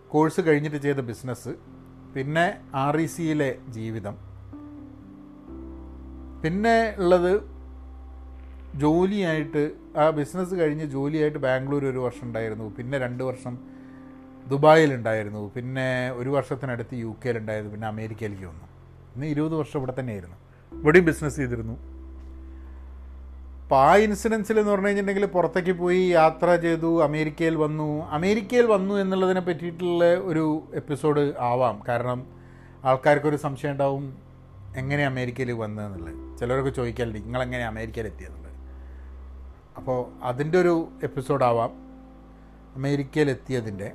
കോഴ്സ് 0.08 0.40
കഴിഞ്ഞിട്ട് 0.40 0.76
ചെയ്ത 0.76 0.96
ബിസിനസ് 0.96 1.48
പിന്നെ 2.16 2.58
ആർ 2.74 2.96
ഇ 2.96 3.06
സിയിലെ 3.06 3.56
ജീവിതം 3.68 4.35
പിന്നെ 6.46 6.94
ഉള്ളത് 6.98 7.32
ജോലിയായിട്ട് 8.74 9.70
ആ 9.98 10.10
ബിസിനസ് 10.10 10.54
കഴിഞ്ഞ് 10.54 10.84
ജോലിയായിട്ട് 10.84 11.38
ബാംഗ്ലൂർ 11.38 11.84
ഒരു 11.84 11.98
വർഷം 11.98 12.26
ഉണ്ടായിരുന്നു. 12.26 12.74
പിന്നെ 12.76 12.98
രണ്ട് 12.98 13.24
വർഷം 13.24 13.58
ദുബായിലുണ്ടായിരുന്നു. 14.46 15.52
പിന്നെ 15.56 16.10
ഒരു 16.10 16.30
വർഷത്തിനടുത്ത് 16.30 16.94
യു 16.94 17.16
കെയിലുണ്ടായിരുന്നു. 17.24 17.72
പിന്നെ 17.72 17.86
അമേരിക്കയിലേക്ക് 17.86 18.44
വന്നു. 18.44 18.66
ഇന്ന് 19.14 19.26
ഇരുപത് 19.26 19.54
വർഷം 19.54 19.78
ഇവിടെ 19.78 19.94
തന്നെയായിരുന്നു. 20.00 20.36
ഇവിടെയും 20.72 21.04
ബിസിനസ് 21.04 21.36
ചെയ്തിരുന്നു. 21.36 21.76
അപ്പോൾ 23.62 23.76
ആ 23.76 23.96
ഇൻസിഡൻസിൽ 23.96 24.58
എന്ന് 24.58 24.72
പറഞ്ഞു 24.72 24.86
കഴിഞ്ഞിട്ടുണ്ടെങ്കിൽ 24.86 25.26
പുറത്തേക്ക് 25.26 25.72
പോയി 25.72 26.02
യാത്ര 26.10 26.56
ചെയ്തു 26.56 27.02
അമേരിക്കയിൽ 27.02 27.56
വന്നു. 27.56 28.06
അമേരിക്കയിൽ 28.10 28.66
വന്നു 28.66 28.94
എന്നുള്ളതിനെ 28.94 29.40
പറ്റിയിട്ടുള്ള 29.40 30.14
ഒരു 30.14 30.62
എപ്പിസോഡ് 30.74 31.34
ആവാം. 31.38 31.82
കാരണം 31.88 32.26
ആൾക്കാർക്കൊരു 32.84 33.36
സംശയം 33.36 33.72
ഉണ്ടാവും. 33.72 34.25
എങ്ങനെ 34.76 35.06
അമേരിക്കയിൽ 35.06 35.52
വന്നതെന്നുള്ളത് 35.52 36.38
ചിലരൊക്കെ 36.38 36.70
ചോദിക്കാറുണ്ട് 36.70 37.18
നിങ്ങളെങ്ങനെ 37.18 37.64
അമേരിക്കയിൽ 37.64 38.06
എത്തിയെന്നുള്ളത് 38.06 38.46
അപ്പോൾ 39.76 40.12
അതിന്റെ 40.22 40.60
ഒരു 40.60 40.88
എപ്പിസോഡാവാം 41.02 41.70
അമേരിക്കയിൽ 42.76 43.30
എത്തിയതിന്റെ. 43.30 43.92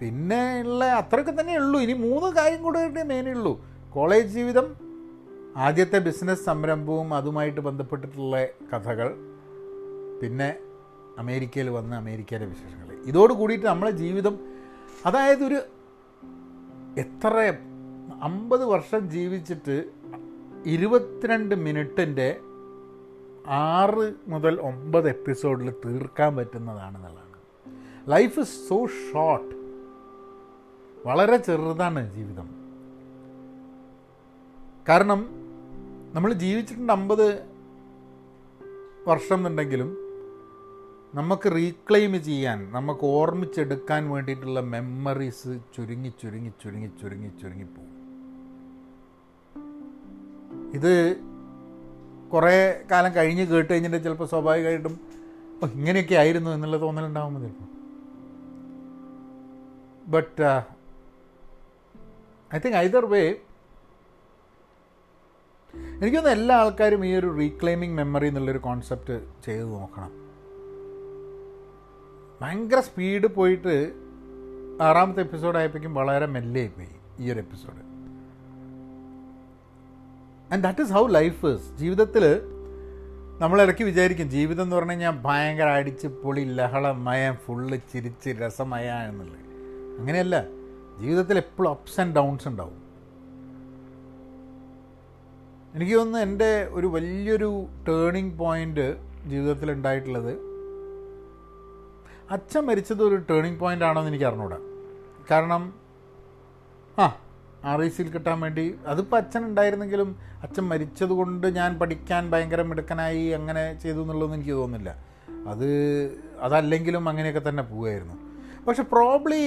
പിന്നെ 0.00 0.60
ഉള്ള 0.60 0.84
അത്രയൊക്കെ 0.84 1.40
തന്നെ 1.40 1.56
ഉള്ളൂ. 1.56 1.80
ഇനി 1.80 1.92
മൂന്ന് 1.92 2.36
കാര്യം 2.36 2.62
കൂടെ 2.62 3.02
മെയിനേ 3.02 3.30
ഉള്ളൂ. 3.30 3.64
കോളേജ് 3.90 4.26
ജീവിതം 4.26 4.76
ആദ്യത്തെ 5.56 5.98
ബിസിനസ് 5.98 6.44
സംരംഭവും 6.44 7.14
അതുമായിട്ട് 7.14 7.60
ബന്ധപ്പെട്ടിട്ടുള്ള 7.60 8.46
കഥകൾ 8.72 9.14
പിന്നെ 10.22 10.54
അമേരിക്കയിൽ 11.18 11.70
വന്ന് 11.70 11.96
അമേരിക്കയിലെ 11.96 12.46
വിശേഷങ്ങൾ. 12.46 12.94
ഇതോട് 13.06 13.32
കൂടിയിട്ട് 13.32 13.66
നമ്മളെ 13.66 13.90
ജീവിതം 13.90 14.38
അതായത് 15.06 15.44
ഒരു 15.44 15.60
എത്ര 16.98 17.52
അമ്പത് 18.12 18.64
വർഷം 18.64 19.10
ജീവിച്ചിട്ട് 19.10 19.84
ഇരുപത്തിരണ്ട് 20.66 21.54
മിനിറ്റിന്റെ 21.54 22.40
ആറ് 23.46 24.14
മുതൽ 24.28 24.60
ഒമ്പത് 24.60 25.08
എപ്പിസോഡിൽ 25.08 25.70
തീർക്കാൻ 25.70 26.36
പറ്റുന്നതാണെന്നുള്ളതാണ്. 26.36 27.36
ലൈഫ് 28.08 28.40
ഇസ് 28.40 28.68
സോ 28.68 28.86
ഷോർട്ട് 28.86 29.56
വളരെ 31.06 31.36
ചെറുതാണ് 31.36 32.14
ജീവിതം. 32.14 32.48
കാരണം 34.88 35.28
നമ്മൾ 36.14 36.32
ജീവിച്ചിട്ടുണ്ട് 36.32 36.92
അമ്പത് 36.92 37.42
വർഷം 39.08 39.34
എന്നുണ്ടെങ്കിലും 39.34 39.96
നമുക്ക് 41.14 41.52
റീക്ലെയിം 41.52 42.24
ചെയ്യാൻ 42.24 42.72
നമുക്ക് 42.72 43.04
ഓർമ്മിച്ചെടുക്കാൻ 43.04 44.10
വേണ്ടിയിട്ടുള്ള 44.10 44.60
മെമ്മറീസ് 44.60 45.58
ചുരുങ്ങി 45.76 46.12
ചുരുങ്ങി 46.22 46.52
ചുരുങ്ങി 46.64 46.90
ചുരുങ്ങി 47.02 47.28
ചുരുങ്ങിപ്പോവും 47.28 47.95
ഇത് 50.74 51.16
കുറേ 52.32 52.82
കാലം 52.90 53.14
കഴിഞ്ഞ് 53.14 53.46
കേട്ട് 53.46 53.72
കഴിഞ്ഞിട്ട് 53.72 54.04
ചിലപ്പോൾ 54.04 54.28
സ്വാഭാവികമായിട്ടും 54.28 55.00
ഓ 55.62 55.66
ഇങ്ങനെയൊക്കെ 55.66 56.14
ആയിരുന്നു 56.14 56.50
എന്നുള്ള 56.50 56.80
തോന്നലുണ്ടാകുമ്പോൾ 56.80 57.40
ചിലപ്പോൾ. 57.40 57.66
But 60.10 60.42
I 62.54 62.58
think 62.58 62.76
either 62.76 63.06
way 63.06 63.34
എനിക്കൊന്ന് 66.00 66.30
എല്ലാ 66.30 66.56
ആൾക്കാരും 66.56 67.06
ഈ 67.06 67.14
ഒരു 67.14 67.36
റീക്ലെയിമിങ് 67.36 67.96
മെമ്മറി 67.96 68.26
എന്നുള്ളൊരു 68.26 68.58
കോൺസെപ്റ്റ് 68.58 69.44
ചെയ്ത് 69.44 69.64
നോക്കണം. 69.64 70.26
ഭയങ്കര 72.40 72.80
സ്പീഡ് 72.80 73.26
പോയിട്ട് 73.26 73.92
ആറാമത്തെ 74.82 75.20
എപ്പിസോഡ് 75.20 75.56
ആയപ്പോഴേക്കും 75.56 75.94
വളരെ 75.94 76.26
മെല്ലെ 76.26 76.66
പോയി 76.66 76.88
ഈ 77.18 77.32
ഒരു 77.32 77.38
episode 77.38 77.95
and 80.52 80.64
that 80.64 80.82
is 80.82 80.92
how 80.92 81.06
life 81.06 81.46
is 81.46 81.78
ജീവിതത്തിൽ 81.78 82.40
നമ്മളിടയ്ക്ക് 83.38 83.84
വിചാരിക്കും 83.84 84.30
ജീവിതം 84.30 84.62
എന്ന് 84.62 84.76
പറഞ്ഞു 84.76 84.90
കഴിഞ്ഞാൽ 84.90 85.10
ഭയങ്കര 85.10 85.68
അടിച്ച് 85.68 86.06
പൊളി 86.06 86.40
ലഹളമയം 86.40 87.34
ഫുള്ള് 87.34 87.78
ചിരിച്ച് 87.92 88.30
രസമയ 88.30 88.90
എന്നുള്ളത്. 89.08 89.40
അങ്ങനെയല്ല. 89.98 90.44
ജീവിതത്തിൽ 91.00 91.36
എപ്പോഴും 91.36 91.70
അപ്സ് 91.70 92.00
ആൻഡ് 92.00 92.14
ഡൗൺസ് 92.14 92.48
ഉണ്ടാവും. 92.48 92.86
എനിക്ക് 95.74 95.94
തോന്നുന്നു 95.94 96.18
എന്റെ 96.18 96.68
ഒരു 96.70 96.86
വലിയൊരു 96.86 97.66
ടേണിംഗ് 97.88 98.38
പോയിന്റ് 98.38 98.96
ജീവിതത്തിൽ 99.26 99.70
ഉണ്ടായിട്ടുള്ളത് 99.72 100.32
അച്ഛൻ 102.30 102.60
മരിച്ചത് 102.60 103.02
ഒരു 103.02 103.16
ടേണിംഗ് 103.30 103.60
പോയിന്റ് 103.60 103.84
ആണോ 103.84 104.00
എന്ന് 104.00 104.10
എനിക്ക് 104.10 104.24
അറിഞ്ഞൂടാ. 104.24 104.58
കാരണം 105.30 105.74
ആ 106.98 107.14
ആർ 107.66 107.82
ഐ 107.82 107.88
സിയിൽ 107.88 108.08
കിട്ടാൻ 108.10 108.40
വേണ്ടി. 108.40 108.64
അതിപ്പോൾ 108.86 109.16
അച്ഛൻ 109.16 109.42
ഉണ്ടായിരുന്നെങ്കിലും 109.44 110.10
അച്ഛൻ 110.42 110.64
മരിച്ചതുകൊണ്ട് 110.68 111.46
ഞാൻ 111.58 111.78
പഠിക്കാൻ 111.78 112.30
ഭയങ്കര 112.32 112.62
മിടുക്കനായി 112.62 113.24
അങ്ങനെ 113.38 113.64
ചെയ്തു 113.82 114.00
എന്നുള്ളതൊന്നും 114.00 114.38
എനിക്ക് 114.38 114.52
തോന്നുന്നില്ല. 114.52 114.90
അത് 115.48 115.68
അതല്ലെങ്കിലും 116.40 117.08
അങ്ങനെയൊക്കെ 117.08 117.42
തന്നെ 117.48 117.62
പോവുമായിരുന്നു 117.62 118.16
പക്ഷെ 118.66 118.82
പ്രോബ്ലി 118.82 119.42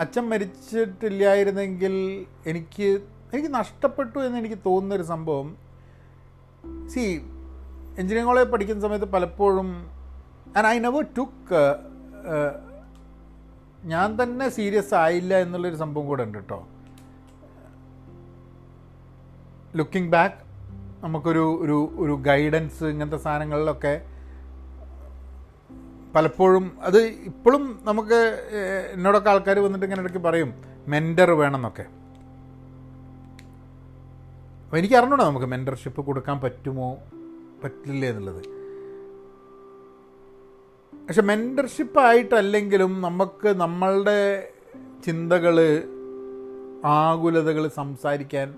അച്ഛൻ 0.00 0.24
മരിച്ചിട്ടില്ലായിരുന്നെങ്കിൽ 0.28 1.94
എനിക്ക് 2.46 2.88
എനിക്ക് 3.32 3.50
നഷ്ടപ്പെട്ടു 3.54 4.18
എന്ന് 4.18 4.38
എനിക്ക് 4.38 4.58
തോന്നുന്നൊരു 4.66 5.02
സംഭവം. 5.02 5.48
സി 6.92 7.00
എഞ്ചിനീയറിംഗ് 7.98 8.30
കോളേജ് 8.30 8.50
പഠിക്കുന്ന 8.50 8.82
സമയത്ത് 8.82 9.06
പലപ്പോഴും 9.06 9.68
ആൻഡ് 10.56 10.66
ഐ 10.66 10.78
നെവർ 10.78 11.04
ടുക്ക് 11.18 11.62
ഞാൻ 13.84 14.22
തന്നെ 14.22 14.48
സീരിയസ് 14.48 14.94
ആയില്ല 14.94 15.34
എന്നുള്ളൊരു 15.38 15.76
സംഭവം 15.76 16.06
കൂടെ 16.06 16.22
ഉണ്ട് 16.22 16.38
കേട്ടോ 16.38 16.58
ലുക്കിംഗ് 19.76 20.10
ബാക്ക് 20.10 20.38
നമുക്കൊരു 21.04 21.44
ഒരു 21.62 21.76
ഒരു 21.96 22.12
ഗൈഡൻസ് 22.12 22.84
ഇങ്ങനത്തെ 22.84 23.16
സാധനങ്ങളിലൊക്കെ 23.16 23.94
പലപ്പോഴും 26.14 26.64
അത് 26.80 26.98
ഇപ്പോഴും 27.30 27.80
നമുക്ക് 27.82 28.18
എന്നോടൊക്കെ 28.92 29.30
ആൾക്കാർ 29.30 29.58
വന്നിട്ട് 29.58 29.86
ഇങ്ങനെ 29.86 30.02
ഇടയ്ക്ക് 30.02 30.18
പറയും 30.18 30.50
മെന്റർ 30.88 31.30
വേണമെന്നൊക്കെ. 31.30 31.84
അപ്പോൾ 34.64 34.78
എനിക്ക് 34.78 34.94
അറിഞ്ഞൂടാ 34.94 35.24
നമുക്ക് 35.24 35.46
മെന്റർഷിപ്പ് 35.46 36.00
കൊടുക്കാൻ 36.06 36.40
പറ്റുമോ 36.40 36.88
പറ്റില്ലേ 37.64 38.08
എന്നുള്ളത്. 38.08 38.42
പക്ഷെ 41.08 41.22
മെന്റർഷിപ്പ് 41.22 42.00
ആയിട്ടല്ലെങ്കിലും 42.00 43.00
നമുക്ക് 43.00 43.48
നമ്മളുടെ 43.48 44.20
ചിന്തകൾ 45.04 45.56
ആകുലതകൾ 46.84 47.68
സംസാരിക്കാൻ 47.68 48.48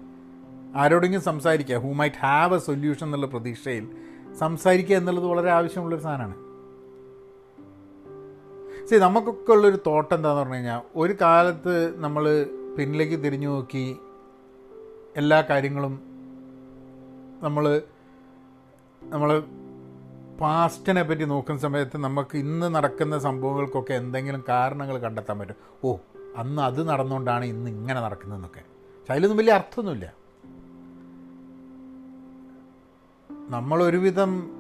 ആരോടെങ്കിലും 0.77 1.25
സംസാരിക്കുക. 1.25 1.77
Who 1.77 1.93
might 1.93 2.17
have 2.17 2.55
a 2.55 2.59
solution 2.59 3.07
എന്നുള്ള 3.07 3.27
പ്രതീക്ഷയിൽ 3.27 3.89
സംസാരിക്കുക 4.35 4.97
എന്നുള്ളത് 4.97 5.27
വളരെ 5.27 5.51
ആവശ്യമുള്ളൊരു 5.51 6.03
സാധനമാണ്. 6.03 6.53
ശരി 8.91 8.99
നമുക്കൊക്കെ 8.99 9.53
ഉള്ളൊരു 9.53 9.79
തോട്ടം 9.87 10.17
എന്താണെന്ന് 10.17 10.43
പറഞ്ഞു 10.43 10.55
കഴിഞ്ഞാൽ 10.55 10.81
ഒരു 10.97 11.17
കാലത്ത് 11.21 12.01
നമ്മൾ 12.01 12.47
പിന്നിലേക്ക് 12.79 13.25
തിരിഞ്ഞു 13.25 13.49
നോക്കി 13.49 13.97
എല്ലാ 15.17 15.41
കാര്യങ്ങളും 15.41 16.01
നമ്മൾ 17.43 17.83
നമ്മൾ 19.03 19.43
പാസ്റ്റിനെ 20.41 21.03
പറ്റി 21.03 21.25
നോക്കുന്ന 21.25 21.61
സമയത്ത് 21.61 21.97
നമുക്ക് 21.97 22.39
ഇന്ന് 22.39 22.75
നടക്കുന്ന 22.75 23.19
സംഭവങ്ങൾക്കൊക്കെ 23.19 23.95
എന്തെങ്കിലും 23.95 24.45
കാരണങ്ങൾ 24.49 24.99
കണ്ടെത്താൻ 24.99 25.39
പറ്റും. 25.39 25.55
ഓ 25.85 25.97
അന്ന് 26.37 26.63
അത് 26.63 26.89
നടന്നുകൊണ്ടാണ് 26.89 27.45
ഇന്ന് 27.45 27.71
ഇങ്ങനെ 27.71 28.01
നടക്കുന്നതെന്നൊക്കെ. 28.01 28.61
പക്ഷെ 28.61 29.13
അതിലൊന്നും 29.13 29.39
വലിയ 29.39 29.53
അർത്ഥമൊന്നുമില്ല. 29.53 30.22
നമ്മളൊരുവിധം 33.51 34.51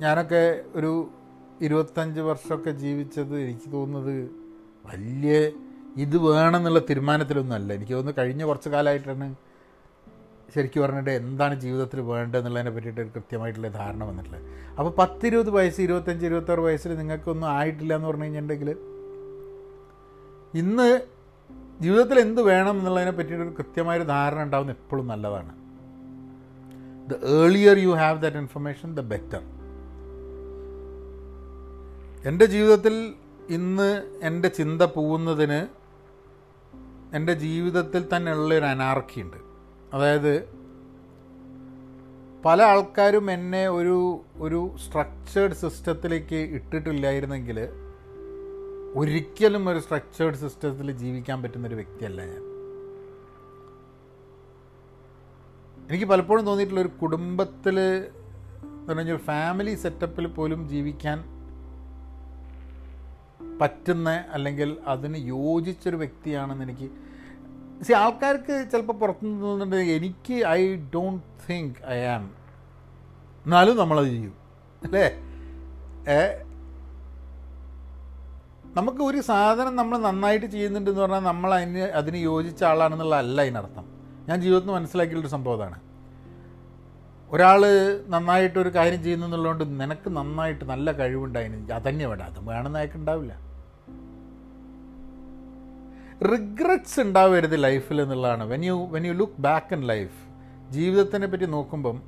ഞാനൊക്കെ 0.00 0.62
ഒരു 0.74 1.10
ഇരുപത്തഞ്ച് 1.60 2.20
വർഷമൊക്കെ 2.20 2.70
ജീവിച്ചത് 2.70 3.40
എനിക്ക് 3.40 3.72
തോന്നുന്നത് 3.72 4.30
വലിയ 4.86 5.50
ഇത് 5.96 6.16
വേണമെന്നുള്ള 6.16 6.78
തീരുമാനത്തിലൊന്നും 6.78 7.54
അല്ല 7.54 7.72
എനിക്ക് 7.72 7.92
തോന്നുന്നു 7.92 8.22
കഴിഞ്ഞ 8.22 8.44
കുറച്ച് 8.44 8.68
കാലമായിട്ടാണ് 8.68 9.34
ശരിക്കും 10.54 10.82
പറഞ്ഞിട്ട് 10.82 11.10
എന്താണ് 11.10 11.54
ജീവിതത്തിൽ 11.60 12.00
വേണ്ടതെന്നുള്ളതിനെ 12.00 12.70
പറ്റിയിട്ട് 12.70 13.00
ഒരു 13.00 13.10
കൃത്യമായിട്ടുള്ള 13.16 13.68
ധാരണ 13.68 14.04
വന്നിട്ടുള്ളത്. 14.04 14.42
അപ്പോൾ 14.78 14.90
പത്തിരുപത് 14.90 15.50
വയസ്സ് 15.50 15.80
ഇരുപത്തഞ്ച് 15.82 16.26
ഇരുപത്താറ് 16.26 16.58
വയസ്സിൽ 16.58 16.98
നിങ്ങൾക്കൊന്നും 16.98 17.48
ആയിട്ടില്ല 17.48 17.94
എന്ന് 17.94 18.08
പറഞ്ഞു 18.08 18.24
കഴിഞ്ഞിട്ടുണ്ടെങ്കിൽ 18.24 18.76
ഇന്ന് 20.54 21.00
ജീവിതത്തിൽ 21.80 22.20
എന്ത് 22.20 22.42
വേണം 22.42 22.78
എന്നുള്ളതിനെ 22.78 23.10
പറ്റിയിട്ട് 23.10 23.44
ഒരു 23.44 23.54
കൃത്യമായൊരു 23.58 24.04
ധാരണ 24.04 24.42
ഉണ്ടാവുന്ന 24.42 24.72
എപ്പോഴും 24.72 25.06
നല്ലതാണ്. 25.06 25.59
The 27.08 27.14
earlier 27.22 27.76
you 27.76 27.92
have 27.92 28.20
that 28.20 28.36
information, 28.36 28.94
the 28.94 29.02
better. 29.02 29.40
എന്റെ 32.24 32.46
ജീവിതത്തിൽ 32.46 33.14
ഇന്ന് 33.48 34.02
എന്റെ 34.22 34.48
ചിന്ത 34.48 34.82
പോകുന്നതിന് 34.82 35.66
എന്റെ 37.14 37.34
ജീവിതത്തിൽ 37.34 38.08
തന്നെ 38.08 38.32
ഉള്ളൊരു 38.32 38.64
അനാർക്കി 38.64 39.20
ഉണ്ട് 39.20 39.38
അതായത് 39.94 40.48
പല 42.44 42.62
ആൾക്കാരും 42.62 43.30
എന്നെ 43.30 43.68
ഒരു 43.68 44.24
ഒരു 44.36 44.76
സ്ട്രക്ചേർഡ് 44.76 45.54
സിസ്റ്റത്തിലേക്ക് 45.54 46.36
ഇട്ടിട്ടില്ലായിരുന്നെങ്കിൽ 46.36 47.58
ഒരിക്കലും 48.94 49.68
ഒരു 49.68 49.78
സ്ട്രക്ചേർഡ് 49.78 50.36
സിസ്റ്റത്തിൽ 50.36 50.90
ജീവിക്കാൻ 50.92 51.42
പറ്റുന്നൊരു 51.42 51.74
വ്യക്തിയല്ല 51.74 52.20
ഞാൻ 52.22 52.49
എനിക്ക് 55.90 56.04
പലപ്പോഴും 56.04 56.46
തോന്നിയിട്ടുള്ള 56.46 56.80
ഒരു 56.80 56.88
കുടുംബത്തിൽ 57.00 57.76
എന്ന് 58.90 59.12
ഒരു 59.12 59.22
ഫാമിലി 59.24 59.74
സെറ്റപ്പിൽ 59.74 60.26
പോലും 60.26 60.68
ജീവിക്കാൻ 60.68 61.18
പറ്റുന്ന 63.60 64.24
അല്ലെങ്കിൽ 64.32 64.78
അതിന് 64.86 65.18
യോജിച്ചൊരു 65.28 65.96
വ്യക്തിയാണെന്ന് 65.96 66.64
എനിക്ക് 66.64 66.88
സി 67.82 67.92
ആൾക്കാർക്ക് 67.92 68.70
ചിലപ്പോൾ 68.72 68.92
പുറത്തുനിന്ന് 68.92 69.42
തോന്നുന്നുണ്ട് 69.42 69.76
എനിക്ക് 69.92 70.36
I 70.48 70.60
don't 70.94 71.22
think 71.48 71.78
I 71.88 71.98
am 72.06 72.24
എന്നാലും 73.46 73.76
നമ്മളത് 73.76 74.06
ചെയ്യും. 74.06 74.34
അല്ലേ? 74.82 75.06
നമുക്ക് 78.74 79.02
ഒരു 79.02 79.20
സാധനം 79.20 79.76
നമ്മൾ 79.76 79.98
നന്നായിട്ട് 79.98 80.46
ചെയ്യുന്നുണ്ടെന്ന് 80.46 81.00
പറഞ്ഞാൽ 81.00 81.20
നമ്മൾ 81.20 81.54
അതിന് 81.54 81.86
അതിന് 81.92 82.16
യോജിച്ച 82.16 82.64
ആളാണെന്നുള്ള 82.64 83.16
അല്ല 83.16 83.40
അതിനർത്ഥം. 83.42 83.86
ഞാൻ 84.30 84.40
ജീവിതത്തിൽ 84.40 84.70
മനസ്സിലാക്കിയുള്ളൊരു 84.70 85.30
സംഭവം 85.30 85.56
അതാണ്. 85.56 85.80
ഒരാൾ 87.30 87.62
നന്നായിട്ട് 88.08 88.58
ഒരു 88.58 88.68
കാര്യം 88.68 89.02
ചെയ്യുന്നു 89.02 89.26
എന്നുള്ളതുകൊണ്ട് 89.26 89.82
നിനക്ക് 89.82 90.10
നന്നായിട്ട് 90.10 90.64
നല്ല 90.64 90.92
കഴിവുണ്ടായിന് 90.92 91.72
അതന്നെ 91.72 92.06
വേണ്ട 92.06 92.22
അത് 92.22 92.48
വേണമെന്ന് 92.48 92.78
അയാൾക്ക് 92.78 92.96
ഉണ്ടാവില്ല. 92.96 93.50
റിഗ്രറ്റ്സ് 96.24 97.00
ഉണ്ടാവരുത് 97.00 97.62
ലൈഫിൽ 97.62 98.00
എന്നുള്ളതാണ്. 98.00 98.44
When 98.44 98.64
you 98.64 98.88
when 98.90 99.06
you 99.06 99.12
look 99.12 99.40
back 99.40 99.74
in 99.74 99.80
life 99.86 100.18
ജീവിതത്തിനെ 100.70 101.26
പറ്റി 101.26 101.44
നോക്കുമ്പം 101.44 102.02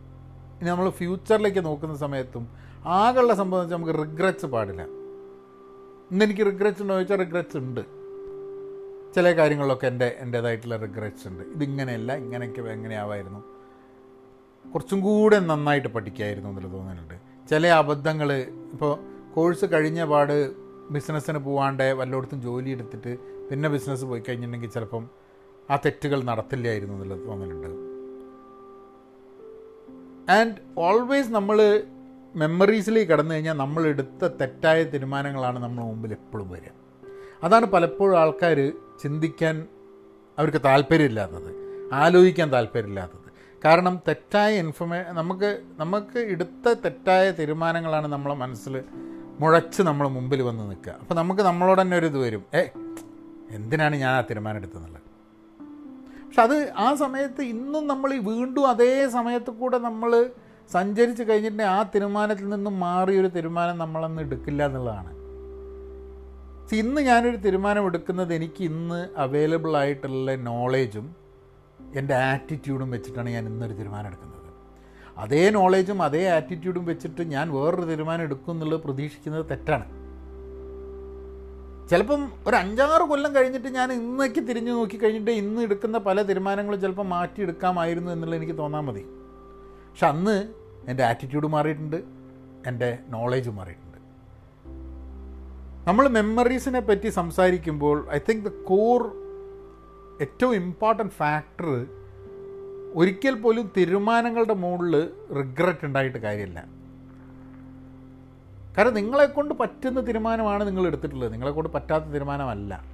ഇനി 0.61 0.68
നമ്മൾ 0.68 0.90
ഫ്യൂച്ചറിലേക്ക് 0.90 1.64
നോക്കുന്ന 1.64 1.94
സമയത്തും 1.94 2.48
ആകെയുള്ള 2.85 3.35
സംഭവം 3.35 3.62
വെച്ചാൽ 3.62 3.76
നമുക്ക് 3.76 3.98
റിഗ്രറ്റ്സ് 3.98 4.46
പാടില്ല. 4.46 4.82
ഇന്ന് 6.11 6.24
എനിക്ക് 6.24 6.46
റിഗ്രറ്റ്സ് 6.46 6.82
ഉണ്ടോ 6.82 6.94
ചോദിച്ചാൽ 6.94 7.16
റിഗ്രറ്റ്സ് 7.16 7.56
ഉണ്ട്. 7.56 8.01
ചില 9.14 9.33
കാര്യങ്ങളിലൊക്കെ 9.33 9.87
എന്റെ 9.87 10.16
എന്റേതായിട്ടുള്ള 10.18 10.77
റിഗ്രറ്റ്സ് 10.77 11.29
ഉണ്ട്. 11.29 11.44
ഇതിങ്ങനെയല്ല 11.44 12.14
ഇങ്ങനെയൊക്കെ 12.14 12.61
എങ്ങനെയാവായിരുന്നു. 12.61 13.40
കുറച്ചും 14.70 15.01
കൂടെ 15.01 15.38
നന്നായിട്ട് 15.38 15.88
പഠിക്കായിരുന്നു 15.88 16.48
എന്നുള്ളത് 16.48 16.72
തോന്നുന്നുണ്ട് 16.72 17.48
ചില 17.48 17.66
അബദ്ധങ്ങൾ 17.66 18.33
ഇപ്പോൾ 18.33 18.98
കോഴ്സ് 19.35 19.64
കഴിഞ്ഞ 19.72 20.05
പാട് 20.05 20.53
ബിസിനസ്സിന് 20.90 21.38
പോവാണ്ട് 21.38 21.83
വല്ലയിടത്തും 21.83 22.42
ജോലി 22.42 22.70
എടുത്തിട്ട് 22.70 23.18
പിന്നെ 23.48 23.68
ബിസിനസ് 23.68 24.05
പോയി 24.05 24.22
കഴിഞ്ഞിട്ടുണ്ടെങ്കിൽ 24.29 24.70
ചിലപ്പം 24.70 25.09
ആ 25.70 25.77
തെറ്റുകൾ 25.77 26.22
നടത്തില്ലായിരുന്നു 26.22 26.94
എന്നുള്ളത് 26.94 27.29
തോന്നലുണ്ട്. 27.29 27.68
ആൻഡ് 30.33 30.55
ഓൾവേസ് 30.79 31.31
നമ്മൾ 31.31 31.83
മെമ്മറീസിലേക്ക് 32.37 33.12
കടന്നു 33.12 33.35
കഴിഞ്ഞാൽ 33.35 33.55
നമ്മൾ 33.55 33.87
എടുത്ത 33.87 34.27
തെറ്റായ 34.27 34.85
തീരുമാനങ്ങളാണ് 34.85 35.59
നമ്മൾ 35.59 35.85
മുമ്പിൽ 35.85 36.12
എപ്പോഴും 36.12 36.51
വരിക. 36.51 36.70
അതാണ് 37.42 37.66
പലപ്പോഴും 37.66 38.18
ആൾക്കാർ 38.18 38.72
ചിന്തിക്കാൻ 39.02 39.66
അവർക്ക് 40.38 40.60
താല്പര്യമില്ലാത്തത് 40.64 41.50
ആലോചിക്കാൻ 41.92 42.52
താല്പര്യമില്ലാത്തത്. 42.52 43.18
കാരണം 43.64 44.02
തെറ്റായ 44.08 44.58
ഇൻഫർമേ 44.58 45.04
നമുക്ക് 45.08 45.62
നമുക്ക് 45.78 46.18
എടുത്ത 46.18 46.72
തെറ്റായ 46.72 47.30
തീരുമാനങ്ങളാണ് 47.30 48.06
നമ്മളെ 48.06 48.34
മനസ്സിൽ 48.34 48.82
മുഴച്ച് 49.40 49.82
നമ്മൾ 49.82 50.08
മുമ്പിൽ 50.08 50.42
വന്ന് 50.42 50.70
നിൽക്കുക. 50.70 50.92
അപ്പോൾ 50.92 51.14
നമുക്ക് 51.14 51.42
നമ്മളോട് 51.42 51.80
തന്നെ 51.80 51.96
ഒരു 51.96 52.06
ഇത് 52.06 52.18
വരും. 52.18 52.44
ഏ 52.54 52.62
എന്തിനാണ് 53.50 53.96
ഞാൻ 53.96 54.14
ആ 54.14 54.20
തീരുമാനം 54.20 54.56
എടുത്തതെന്നുള്ളത്? 54.56 55.02
പക്ഷെ 56.26 56.42
അത് 56.42 56.72
ആ 56.76 56.94
സമയത്ത് 56.94 57.42
ഇന്നും 57.42 57.86
നമ്മൾ 57.86 58.14
ഈ 58.14 58.18
വീണ്ടും 58.18 58.68
അതേ 58.68 59.08
സമയത്ത് 59.08 59.50
കൂടെ 59.50 59.78
നമ്മൾ 59.78 60.30
സഞ്ചരിച്ച് 60.72 61.22
കഴിഞ്ഞിട്ടുണ്ടെങ്കിൽ 61.22 61.72
ആ 61.72 61.82
തീരുമാനത്തിൽ 61.82 62.48
നിന്നും 62.48 62.80
മാറിയൊരു 62.80 63.26
തീരുമാനം 63.26 63.78
നമ്മളന്ന് 63.78 64.22
എടുക്കില്ല 64.22 64.66
എന്നുള്ളതാണ്. 64.66 65.21
ഇന്ന് 66.70 67.01
ഞാനൊരു 67.01 67.37
തീരുമാനം 67.37 67.87
എടുക്കുന്നത് 67.87 68.35
എനിക്ക് 68.35 68.64
ഇന്ന് 68.64 69.09
അവൈലബിൾ 69.16 69.77
ആയിട്ടുള്ള 69.77 70.35
നോളേജും 70.35 71.16
എന്റെ 71.96 72.14
ആറ്റിറ്റ്യൂഡും 72.14 72.90
വെച്ചിട്ടാണ് 72.90 73.31
ഞാൻ 73.31 73.46
ഇന്നൊരു 73.46 73.72
തീരുമാനം 73.72 74.07
എടുക്കുന്നത്. 74.07 74.38
അതേ 75.18 75.51
നോളേജും 75.51 76.03
അതേ 76.03 76.29
ആറ്റിറ്റ്യൂഡും 76.29 76.85
വെച്ചിട്ട് 76.85 77.22
ഞാൻ 77.22 77.53
വേറൊരു 77.53 77.83
തീരുമാനം 77.83 78.22
എടുക്കും 78.22 78.53
എന്നുള്ളത് 78.53 78.81
പ്രതീക്ഷിക്കുന്നത് 78.81 79.51
തെറ്റാണ്. 79.51 79.87
ചിലപ്പം 81.90 82.33
ഒരു 82.46 82.57
അഞ്ചാറ് 82.57 83.03
കൊല്ലം 83.03 83.35
കഴിഞ്ഞിട്ട് 83.35 83.68
ഞാൻ 83.68 83.92
ഇന്നേക്ക് 83.92 84.48
തിരിഞ്ഞു 84.48 84.72
നോക്കി 84.72 84.96
കഴിഞ്ഞിട്ട് 84.96 85.31
ഇന്ന് 85.31 85.62
എടുക്കുന്ന 85.62 85.98
പല 85.98 86.22
തീരുമാനങ്ങളും 86.22 86.81
ചിലപ്പോൾ 86.81 87.03
മാറ്റിയെടുക്കാമായിരുന്നു 87.03 88.12
എന്നുള്ളത് 88.12 88.38
എനിക്ക് 88.40 88.59
തോന്നാൽ 88.59 88.81
മതി. 88.81 89.05
പക്ഷെ 89.90 90.07
അന്ന് 90.07 90.48
എന്റെ 90.88 91.05
ആറ്റിറ്റ്യൂഡ് 91.05 91.46
മാറിയിട്ടുണ്ട് 91.46 92.03
എന്റെ 92.66 92.98
നോളേജ് 93.09 93.51
മാറിയിട്ടുണ്ട്. 93.51 93.81
നമ്മൾ 95.86 96.08
മെമ്മറീസിനെ 96.08 96.80
പറ്റി 96.80 97.08
സംസാരിക്കുമ്പോൾ 97.08 98.10
ഐ 98.10 98.18
തിങ്ക് 98.18 98.44
ദ 98.44 98.48
കോർ 98.48 99.02
ഏറ്റവും 100.20 100.54
ഇമ്പോർട്ടന്റ് 100.54 101.12
ഫാക്ടർ 101.12 101.86
ഒരിക്കൽ 102.94 103.40
പോലും 103.40 103.70
തീരുമാനങ്ങളുടെ 103.76 104.54
മുകളിൽ 104.54 105.10
റിഗ്രറ്റ് 105.32 105.84
ഉണ്ടായിട്ട് 105.84 106.18
കാര്യമില്ല. 106.18 106.64
കാരണം 108.78 108.94
നിങ്ങളെ 108.94 109.26
കൊണ്ട് 109.26 109.54
പറ്റുന്ന 109.54 110.06
തീരുമാനമാണ് 110.06 110.66
നിങ്ങൾ 110.66 110.86
എടുത്തിട്ടുള്ളത്. 110.86 111.32
നിങ്ങളെ 111.32 111.50
കൊണ്ട് 111.50 111.72
പറ്റാത്ത 111.72 112.04
തീരുമാനമല്ല. 112.04 112.84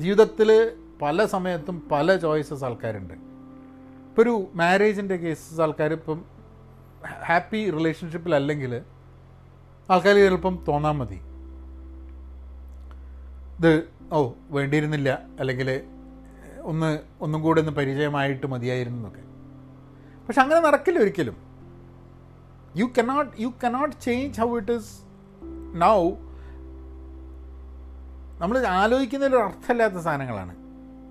ജീവിതത്തിൽ 0.00 0.72
പല 1.02 1.24
സമയത്തും 1.24 1.88
പല 1.92 2.16
ചോയ്സസ് 2.16 2.64
ആൾക്കാരുണ്ട്. 2.64 3.14
ഇപ്പോൾ 3.14 4.22
ഒരു 4.22 4.46
മാരേജിന്റെ 4.54 5.16
കേസസ് 5.16 5.60
ആൾക്കാർ 5.60 5.92
ഇപ്പം 5.92 6.24
ഹാപ്പി 7.24 7.70
റിലേഷൻഷിപ്പിലല്ലെങ്കിൽ 7.70 8.82
ആൾക്കാർ 9.90 10.14
ചിലപ്പം 10.14 10.64
തോന്നാൻ 10.68 10.96
മതി. 10.98 11.20
ഇത് 13.58 13.88
ഓ 14.12 14.32
വേണ്ടിയിരുന്നില്ല 14.50 15.26
അല്ലെങ്കിൽ 15.40 15.82
ഒന്ന് 16.62 16.98
ഒന്നും 17.20 17.42
കൂടെ 17.42 17.60
ഒന്ന് 17.60 17.72
പരിചയമായിട്ട് 17.72 18.46
മതിയായിരുന്നു 18.46 18.98
എന്നൊക്കെ. 18.98 19.22
പക്ഷെ 20.26 20.40
അങ്ങനെ 20.40 20.60
നടക്കില്ല 20.60 20.98
ഒരിക്കലും. 20.98 21.36
You 22.76 22.84
cannot 22.98 23.32
you 23.40 23.52
cannot 23.64 23.96
change 24.02 24.40
how 24.40 24.58
it 24.58 24.72
is 24.72 25.00
now 25.74 26.10
നമ്മൾ 28.40 28.58
ആലോചിക്കുന്നതിൽ 28.66 29.36
അർത്ഥമില്ലാത്ത 29.36 29.94
സാധനങ്ങളാണ്. 29.94 30.56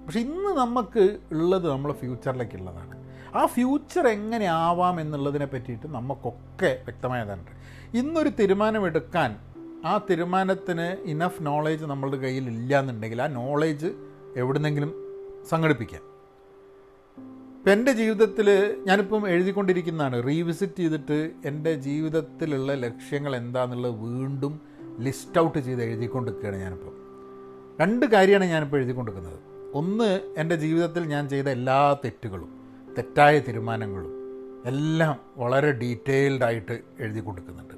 പക്ഷെ 0.06 0.20
ഇന്ന് 0.20 0.50
നമുക്ക് 0.58 1.18
ഉള്ളത് 1.32 1.72
നമ്മളെ 1.72 1.94
ഫ്യൂച്ചറിലേക്കുള്ളതാണ് 1.94 2.97
ആ 3.36 3.46
ഫ്യൂച്ചർ 3.46 4.08
എങ്ങനെ 4.08 4.46
ആവാം 4.46 5.02
എന്നുള്ളതിനെ 5.02 5.46
പറ്റിയിട്ട് 5.46 5.88
നമുക്കൊക്കെ 5.88 6.82
ധാരണ 6.90 7.46
ഇന്നൊരു 7.94 8.30
തീരുമാനമെടുക്കാൻ 8.30 9.40
ആ 9.86 9.98
തീരുമാനത്തിന് 10.10 10.82
ഇനഫ് 10.82 11.38
നോളേജ് 11.42 11.86
നമ്മളുടെ 11.86 12.18
കയ്യിൽ 12.18 12.48
ഇല്ല 12.48 12.80
എന്നുണ്ടെങ്കിൽ 12.80 13.22
ആ 13.22 13.28
നോളേജ് 13.28 13.88
എവിടുന്നെങ്കിലും 14.36 14.94
സംഘടിപ്പിക്കാം. 15.50 16.02
ഇപ്പം 17.58 17.72
എന്റെ 17.72 17.92
ജീവിതത്തിൽ 17.92 18.76
ഞാനിപ്പം 18.86 19.30
എഴുതിക്കൊണ്ടിരിക്കുന്നതാണ്. 19.30 20.28
റീവിസിറ്റ് 20.28 20.78
ചെയ്തിട്ട് 20.78 21.32
എന്റെ 21.46 21.74
ജീവിതത്തിലുള്ള 21.74 22.74
ലക്ഷ്യങ്ങൾ 22.74 23.36
എന്താണെന്നുള്ളത് 23.36 23.96
വീണ്ടും 23.96 24.62
ലിസ്റ്റ് 25.00 25.42
ഔട്ട് 25.42 25.58
ചെയ്ത് 25.58 25.84
എഴുതിക്കൊണ്ടിരിക്കുകയാണ് 25.84 26.56
ഞാനിപ്പോൾ 26.56 26.94
രണ്ട് 27.82 28.06
കാര്യമാണ് 28.06 28.46
ഞാനിപ്പോൾ 28.46 28.78
എഴുതിക്കൊണ്ടിരിക്കുന്നത്. 28.78 29.40
ഒന്ന് 29.74 30.34
എന്റെ 30.38 30.56
ജീവിതത്തിൽ 30.56 31.04
ഞാൻ 31.04 31.30
ചെയ്ത 31.30 31.46
എല്ലാ 31.46 31.94
തെറ്റുകളും. 31.94 32.57
തെറ്റായ 32.98 33.40
തീരുമാനങ്ങളും 33.40 34.14
എല്ലാം 34.66 35.20
വളരെ 35.38 35.72
ഡീറ്റെയിൽഡ് 35.72 36.44
ആയിട്ട് 36.44 36.82
എഴുതി 37.00 37.20
കൊടുക്കുന്നുണ്ട്. 37.20 37.74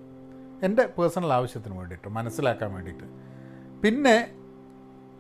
എന്റെ 0.66 0.86
പേഴ്സണൽ 0.86 1.34
ആവശ്യത്തിന് 1.34 1.78
വേണ്ടിയിട്ട് 1.78 2.10
മനസ്സിലാക്കാൻ 2.10 2.74
വേണ്ടിയിട്ട്. 2.74 3.04
പിന്നെ 3.84 4.32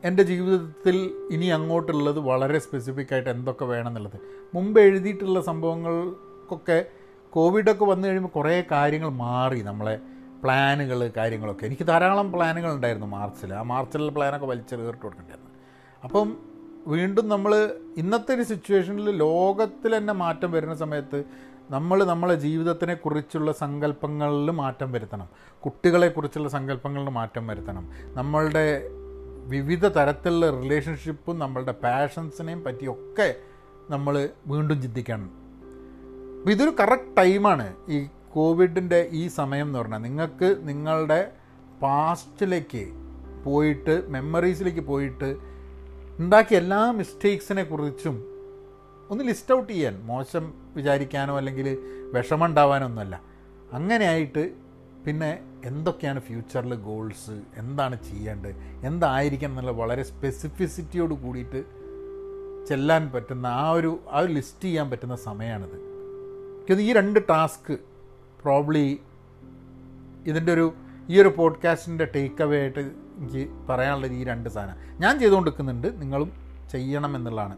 എന്റെ 0.03 0.23
ജീവിതത്തിൽ 0.23 1.15
ഇനി 1.31 1.45
അങ്ങോട്ടുള്ളത് 1.45 2.19
വളരെ 2.19 2.59
സ്പെസിഫിക് 2.59 3.13
ആയിട്ട് 3.13 3.29
എന്തൊക്കെ 3.29 3.65
വേണമെന്നുള്ളത്. 3.65 4.19
മുമ്പ് 4.53 4.79
എഴുതിയിട്ടുള്ള 4.79 5.41
സംഭവങ്ങൾക്കൊക്കെ 5.41 6.85
കോവിഡൊക്കെ 7.29 7.85
വന്നു 7.85 8.07
കഴിയുമ്പോൾ 8.07 8.29
കുറേ 8.29 8.63
കാര്യങ്ങൾ 8.71 9.09
മാറി 9.09 9.61
നമ്മളെ 9.61 9.99
പ്ലാനുകൾ 10.43 11.11
കാര്യങ്ങളൊക്കെ. 11.17 11.65
എനിക്ക് 11.65 11.87
ധാരാളം 11.87 12.31
പ്ലാനുകൾ 12.31 12.73
ഉണ്ടായിരുന്നു 12.73 13.07
മാർച്ചിൽ 13.07 13.53
ആ 13.53 13.61
മാർച്ചിലുള്ള 13.61 14.11
പ്ലാനൊക്കെ 14.11 14.45
വലിച്ചെറിയിട്ട് 14.45 15.01
കൊടുക്കേണ്ടിയിരുന്നു. 15.01 15.51
അപ്പം 16.03 16.48
വീണ്ടും 16.87 17.29
നമ്മൾ 17.29 17.75
ഇന്നത്തെ 17.97 18.35
ഒരു 18.35 18.43
സിറ്റുവേഷനിൽ 18.43 19.09
ലോകത്തിൽ 19.09 19.97
തന്നെ 19.97 20.13
മാറ്റം 20.13 20.51
വരുന്ന 20.51 20.75
സമയത്ത് 20.75 21.23
നമ്മൾ 21.69 22.03
നമ്മളെ 22.03 22.35
ജീവിതത്തിനെ 22.35 22.93
കുറിച്ചുള്ള 22.93 23.51
സങ്കല്പങ്ങളിൽ 23.51 24.51
മാറ്റം 24.51 24.91
വരുത്തണം. 24.91 25.27
കുട്ടികളെക്കുറിച്ചുള്ള 25.65 26.49
സങ്കല്പങ്ങളിൽ 26.49 27.09
മാറ്റം 27.09 27.47
വരുത്തണം. 27.47 27.89
നമ്മളുടെ 28.03 28.89
വിവിധ 29.45 29.87
തരത്തിലുള്ള 29.87 30.49
റിലേഷൻഷിപ്പും 30.49 31.39
നമ്മളുടെ 31.39 31.71
പാഷൻസിനെയും 31.71 32.63
പറ്റിയൊക്കെ 32.63 33.35
നമ്മൾ 33.89 34.29
വീണ്ടും 34.47 34.81
ചിന്തിക്കണം. 34.81 35.31
അപ്പോൾ 36.39 36.51
ഇതൊരു 36.51 36.69
കറക്റ്റ് 36.79 37.17
ടൈമാണ് 37.17 37.73
ഈ 37.89 38.07
കോവിഡിന്റെ 38.33 39.09
ഈ 39.11 39.27
സമയം 39.27 39.65
എന്ന് 39.65 39.79
പറഞ്ഞാൽ. 39.79 39.97
നിങ്ങൾക്ക് 39.97 40.57
നിങ്ങളുടെ 40.59 41.31
പാസ്റ്റിലേക്ക് 41.81 42.93
പോയിട്ട് 43.43 44.03
മെമ്മറീസിലേക്ക് 44.07 44.79
പോയിട്ട് 44.79 45.48
ഉണ്ടാക്കിയ 46.19 46.57
എല്ലാ 46.57 46.91
മിസ്റ്റേക്സിനെ 46.91 47.63
കുറിച്ചും 47.63 48.23
ഒന്ന് 49.09 49.23
ലിസ്റ്റ് 49.23 49.53
ഔട്ട് 49.53 49.73
ചെയ്യാൻ 49.73 49.99
മോശം 49.99 50.53
വിചാരിക്കാനോ 50.75 51.37
അല്ലെങ്കിൽ 51.37 51.77
വിഷമമുണ്ടാവാനോ 52.13 52.85
ഒന്നുമല്ല 52.85 53.21
അങ്ങനെയായിട്ട് 53.73 54.51
പിന്നെ 55.05 55.39
എന്തൊക്കെയാണ് 55.65 56.19
ഫ്യൂച്ചറിൽ 56.19 56.75
ഗോൾസ് 56.75 57.41
എന്താണ് 57.57 58.03
ചെയ്യേണ്ടത്? 58.03 58.55
എന്തായിരിക്കണം 58.85 59.49
എന്നുള്ള 59.49 59.71
വളരെ 59.71 60.03
സ്പെസിഫിസിറ്റിയോട് 60.03 61.13
കൂടിയിട്ട് 61.13 61.65
ചെല്ലാൻ 62.67 63.11
പറ്റുന്ന 63.11 63.47
ആ 63.47 63.71
ഒരു 63.71 63.99
ആ 64.11 64.19
ഒരു 64.19 64.31
ലിസ്റ്റ് 64.31 64.63
ചെയ്യാൻ 64.63 64.89
പറ്റുന്ന 64.89 65.15
സമയമാണിത്. 65.15 65.77
ഇത് 66.69 66.81
ഈ 66.81 66.93
രണ്ട് 66.93 67.19
ടാസ്ക് 67.29 67.73
പ്രോബ്ലി 68.43 68.99
ഇതിന്റെ 70.27 70.53
ഒരു 70.53 70.73
ഈ 71.09 71.21
ഒരു 71.21 71.33
പോഡ്കാസ്റ്റിന്റെ 71.37 72.05
ടേക്ക് 72.05 72.43
അവേ 72.43 72.59
ആയിട്ട് 72.59 73.08
എനിക്ക് 73.19 73.67
പറയാനുള്ളത് 73.69 74.13
ഈ 74.13 74.23
രണ്ട് 74.23 74.49
സാധനം. 74.49 74.99
ഞാൻ 74.99 75.19
ചെയ്തുകൊണ്ടിരിക്കുന്നുണ്ട് 75.19 76.01
നിങ്ങളും 76.01 76.31
ചെയ്യണം 76.71 77.15
എന്നുള്ളതാണ്. 77.15 77.57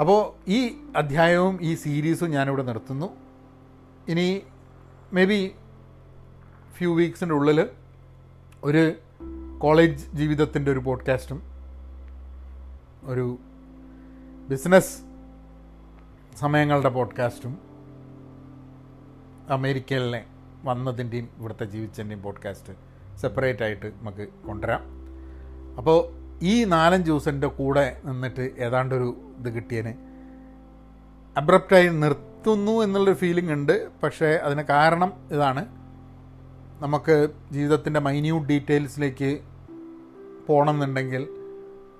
അപ്പോൾ 0.00 0.50
ഈ 0.50 0.76
അധ്യായവും 0.96 1.58
ഈ 1.62 1.74
സീരീസും 1.74 2.30
ഞാനിവിടെ 2.30 2.62
നിർത്തുന്നു. 2.62 3.16
ഇനി 4.08 4.42
മേ 5.12 5.24
ബി 5.24 5.54
ഫ്യൂ 6.72 6.96
വീക്സിന്റെ 6.96 7.34
ഉള്ളിൽ 7.34 7.68
ഒരു 8.64 8.92
കോളേജ് 9.58 10.12
ജീവിതത്തിന്റെ 10.12 10.72
ഒരു 10.72 10.78
പോഡ്കാസ്റ്റും 10.78 11.42
ഒരു 13.04 13.38
ബിസിനസ് 14.48 14.98
സമയങ്ങളുടെ 16.38 16.88
പോഡ്കാസ്റ്റും 16.88 17.58
അമേരിക്കയിലെ 19.50 20.24
വന്നതിന്റെയും 20.64 21.28
ഇവിടുത്തെ 21.38 21.64
ജീവിച്ചതിന്റെയും 21.64 22.22
പോഡ്കാസ്റ്റ് 22.22 22.91
സെപ്പറേറ്റ് 23.18 23.62
ആയിട്ട് 23.62 23.86
നമുക്ക് 23.86 24.28
കൊണ്ടുവരാം. 24.46 24.80
അപ്പോൾ 25.78 26.22
ഈ 26.42 26.64
നാലഞ്ച് 26.64 27.10
ദിവസത്തിന്റെ 27.10 27.46
കൂടെ 27.46 27.96
നിന്നിട്ട് 28.04 28.50
ഏതാണ്ടൊരു 28.58 29.32
ഇത് 29.38 29.54
കിട്ടിയതിന് 29.54 29.94
അബ്രപ്റ്റായി 31.36 31.88
നിർത്തുന്നു 31.88 32.72
എന്നുള്ളൊരു 32.72 33.18
ഫീലിംഗ് 33.18 33.52
ഉണ്ട്. 33.52 33.88
പക്ഷേ 34.02 34.26
അതിന് 34.26 34.62
കാരണം 34.62 35.12
ഇതാണ്. 35.32 35.66
നമുക്ക് 36.82 37.28
ജീവിതത്തിന്റെ 37.52 38.00
മൈന്യൂട്ട് 38.00 38.48
ഡീറ്റെയിൽസിലേക്ക് 38.48 39.40
പോകണം 40.46 40.74
എന്നുണ്ടെങ്കിൽ 40.74 41.28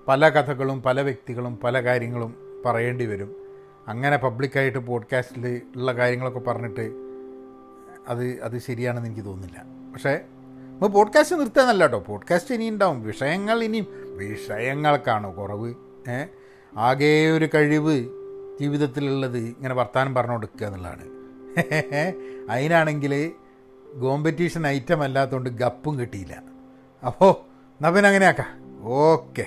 പല 0.09 0.29
കഥകളും 0.29 0.83
പല 0.83 1.01
വ്യക്തികളും 1.01 1.59
പല 1.64 1.85
കാര്യങ്ങളും 1.85 2.62
പറയേണ്ടി 2.66 3.07
വരും. 3.07 3.37
അങ്ങനെ 3.88 4.16
പബ്ലിക്കായിട്ട് 4.16 4.79
പോഡ്കാസ്റ്റിൽ 4.79 5.62
ഉള്ള 5.77 5.92
കാര്യങ്ങളൊക്കെ 5.92 6.38
പറഞ്ഞിട്ട് 6.38 6.92
അത് 8.09 8.40
അത് 8.42 8.59
ശരിയാണെന്ന് 8.59 9.09
എനിക്ക് 9.09 9.25
തോന്നുന്നില്ല. 9.25 9.64
പക്ഷേ 9.92 10.20
നമ്മൾ 10.72 10.88
പോഡ്കാസ്റ്റ് 10.88 11.40
നിർത്താന്നല്ല 11.40 11.82
കേട്ടോ 11.82 11.98
പോഡ്കാസ്റ്റ് 11.98 12.54
ഇനി 12.54 12.70
ഉണ്ടാവും. 12.70 13.02
വിഷയങ്ങൾ 13.02 13.62
ഇനിയും 13.64 13.87
വിഷയങ്ങൾക്കാണോ 14.16 15.35
കുറവ്. 15.38 15.74
ആകെ 16.78 17.30
ഒരു 17.30 17.48
കഴിവ് 17.54 17.96
ജീവിതത്തിലുള്ളത് 18.61 19.38
ഇങ്ങനെ 19.38 19.74
വർത്തമാനം 19.74 20.14
പറഞ്ഞു 20.14 20.32
കൊടുക്കുക 20.32 20.66
എന്നുള്ളതാണ്. 20.66 21.04
അതിനാണെങ്കിൽ 22.50 23.32
കോമ്പറ്റീഷൻ 24.00 24.66
ഐറ്റം 24.66 25.02
അല്ലാത്തതുകൊണ്ട് 25.02 25.50
ഗപ്പും 25.50 25.98
കിട്ടിയില്ല. 25.98 26.42
അപ്പോൾ 27.06 27.32
എന്നാൽ 27.72 27.90
പിന്നെ 27.90 28.08
അങ്ങനെയാക്കാം. 28.08 28.50
ഓക്കെ 28.82 29.46